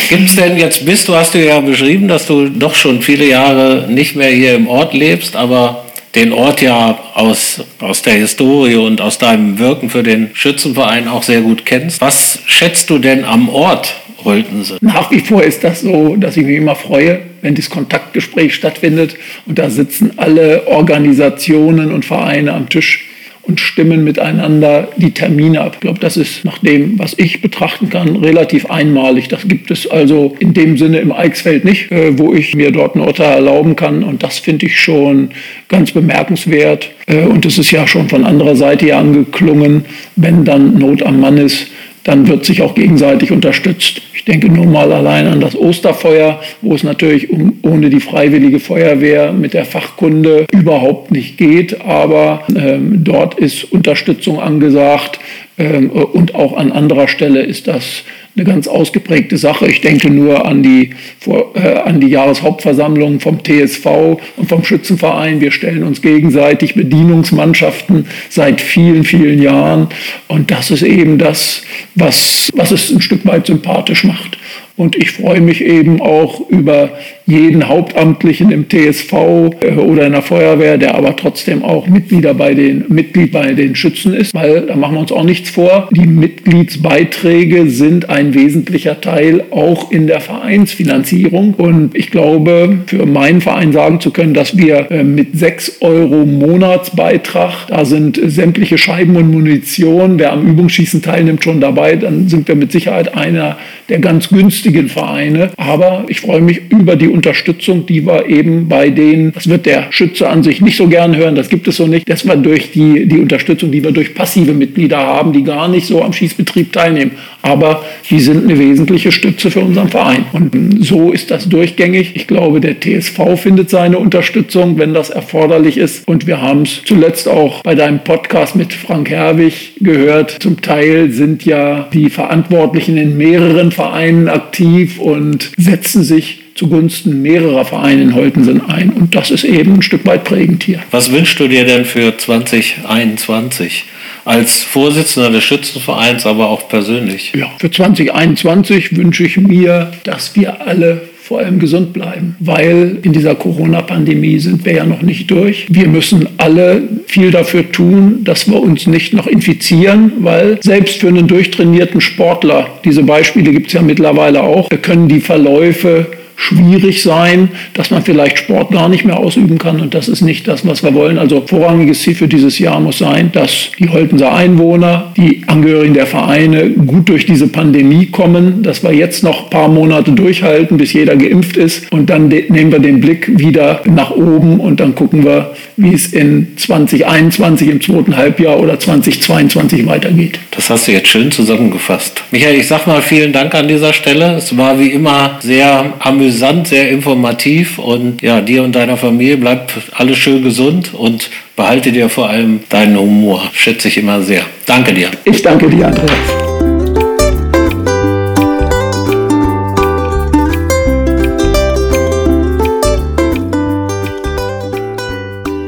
[0.09, 3.27] Gibt es denn jetzt, bist du, hast du ja beschrieben, dass du doch schon viele
[3.27, 5.85] Jahre nicht mehr hier im Ort lebst, aber
[6.15, 11.23] den Ort ja aus, aus der Historie und aus deinem Wirken für den Schützenverein auch
[11.23, 12.01] sehr gut kennst.
[12.01, 13.95] Was schätzt du denn am Ort
[14.25, 14.79] Holtense?
[14.81, 19.15] Nach wie vor ist das so, dass ich mich immer freue, wenn dieses Kontaktgespräch stattfindet
[19.47, 23.10] und da sitzen alle Organisationen und Vereine am Tisch
[23.43, 25.73] und stimmen miteinander die Termine ab.
[25.75, 29.29] Ich glaube, das ist nach dem, was ich betrachten kann, relativ einmalig.
[29.29, 32.97] Das gibt es also in dem Sinne im Eichsfeld nicht, äh, wo ich mir dort
[32.97, 34.05] ein Urteil erlauben kann.
[34.05, 35.31] Und das finde ich schon
[35.69, 36.91] ganz bemerkenswert.
[37.07, 39.85] Äh, und es ist ja schon von anderer Seite hier angeklungen,
[40.17, 41.69] wenn dann Not am Mann ist,
[42.05, 44.01] dann wird sich auch gegenseitig unterstützt.
[44.15, 48.61] Ich denke nur mal allein an das Osterfeuer, wo es natürlich um, ohne die freiwillige
[48.61, 51.81] Feuerwehr mit der Fachkunde überhaupt nicht geht.
[51.83, 55.21] Aber ähm, dort ist Unterstützung angesagt
[55.59, 58.05] ähm, und auch an anderer Stelle ist das
[58.37, 59.67] eine ganz ausgeprägte Sache.
[59.67, 60.91] Ich denke nur an die,
[61.27, 65.41] äh, an die Jahreshauptversammlung vom TSV und vom Schützenverein.
[65.41, 69.89] Wir stellen uns gegenseitig Bedienungsmannschaften seit vielen, vielen Jahren.
[70.29, 71.63] Und das ist eben das,
[71.95, 74.39] was, was es ein Stück weit sympathisch macht.
[74.77, 76.93] Und ich freue mich eben auch über
[77.31, 79.13] jeden Hauptamtlichen im TSV
[79.61, 83.75] äh, oder in der Feuerwehr, der aber trotzdem auch Mitglieder bei den, Mitglied bei den
[83.75, 85.89] Schützen ist, weil da machen wir uns auch nichts vor.
[85.93, 91.55] Die Mitgliedsbeiträge sind ein wesentlicher Teil auch in der Vereinsfinanzierung.
[91.55, 96.27] Und ich glaube, für meinen Verein sagen zu können, dass wir äh, mit 6 Euro
[96.27, 102.49] Monatsbeitrag, da sind sämtliche Scheiben und Munition, wer am Übungsschießen teilnimmt, schon dabei, dann sind
[102.49, 103.59] wir mit Sicherheit einer
[103.89, 105.51] der ganz günstigen Vereine.
[105.57, 109.89] Aber ich freue mich über die Unterstützung, die wir eben bei denen, das wird der
[109.91, 112.73] Schütze an sich nicht so gern hören, das gibt es so nicht, dass wir durch
[112.73, 116.73] die, die Unterstützung, die wir durch passive Mitglieder haben, die gar nicht so am Schießbetrieb
[116.73, 117.13] teilnehmen.
[117.43, 120.25] Aber die sind eine wesentliche Stütze für unseren Verein.
[120.33, 122.13] Und so ist das durchgängig.
[122.15, 126.09] Ich glaube, der TSV findet seine Unterstützung, wenn das erforderlich ist.
[126.09, 130.39] Und wir haben es zuletzt auch bei deinem Podcast mit Frank Herwig gehört.
[130.41, 137.65] Zum Teil sind ja die Verantwortlichen in mehreren Vereinen aktiv und setzen sich zugunsten mehrerer
[137.65, 138.91] Vereine in Holtensen ein.
[138.91, 140.81] Und das ist eben ein Stück weit prägend hier.
[140.91, 143.87] Was wünschst du dir denn für 2021?
[144.27, 147.33] Als Vorsitzender des Schützenvereins, aber auch persönlich?
[147.35, 153.13] Ja, für 2021 wünsche ich mir, dass wir alle vor allem gesund bleiben, weil in
[153.13, 155.67] dieser Corona-Pandemie sind wir ja noch nicht durch.
[155.71, 161.09] Wir müssen alle viel dafür tun, dass wir uns nicht noch infizieren, weil selbst für
[161.09, 166.07] einen durchtrainierten Sportler, diese Beispiele gibt es ja mittlerweile auch, können die Verläufe
[166.41, 169.79] schwierig sein, dass man vielleicht Sport gar nicht mehr ausüben kann.
[169.79, 171.19] Und das ist nicht das, was wir wollen.
[171.19, 176.07] Also vorrangiges Ziel für dieses Jahr muss sein, dass die Holtenser Einwohner, die Angehörigen der
[176.07, 180.95] Vereine gut durch diese Pandemie kommen, dass wir jetzt noch ein paar Monate durchhalten, bis
[180.95, 181.93] jeder geimpft ist.
[181.93, 186.07] Und dann nehmen wir den Blick wieder nach oben und dann gucken wir, wie es
[186.07, 190.39] in 2021 im zweiten Halbjahr oder 2022 weitergeht.
[190.53, 192.23] Das hast du jetzt schön zusammengefasst.
[192.31, 194.37] Michael, ich sag mal vielen Dank an dieser Stelle.
[194.37, 199.37] Es war wie immer sehr amüsant amüsant, sehr informativ und ja, dir und deiner Familie
[199.37, 203.43] bleibt alles schön gesund und behalte dir vor allem deinen Humor.
[203.53, 204.43] Schätze ich immer sehr.
[204.65, 205.11] Danke dir.
[205.25, 206.11] Ich danke dir, Andreas.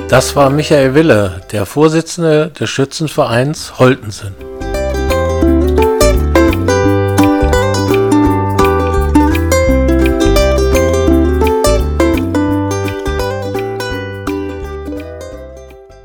[0.08, 4.51] Das war Michael Wille, der Vorsitzende des Schützenvereins Holtensen.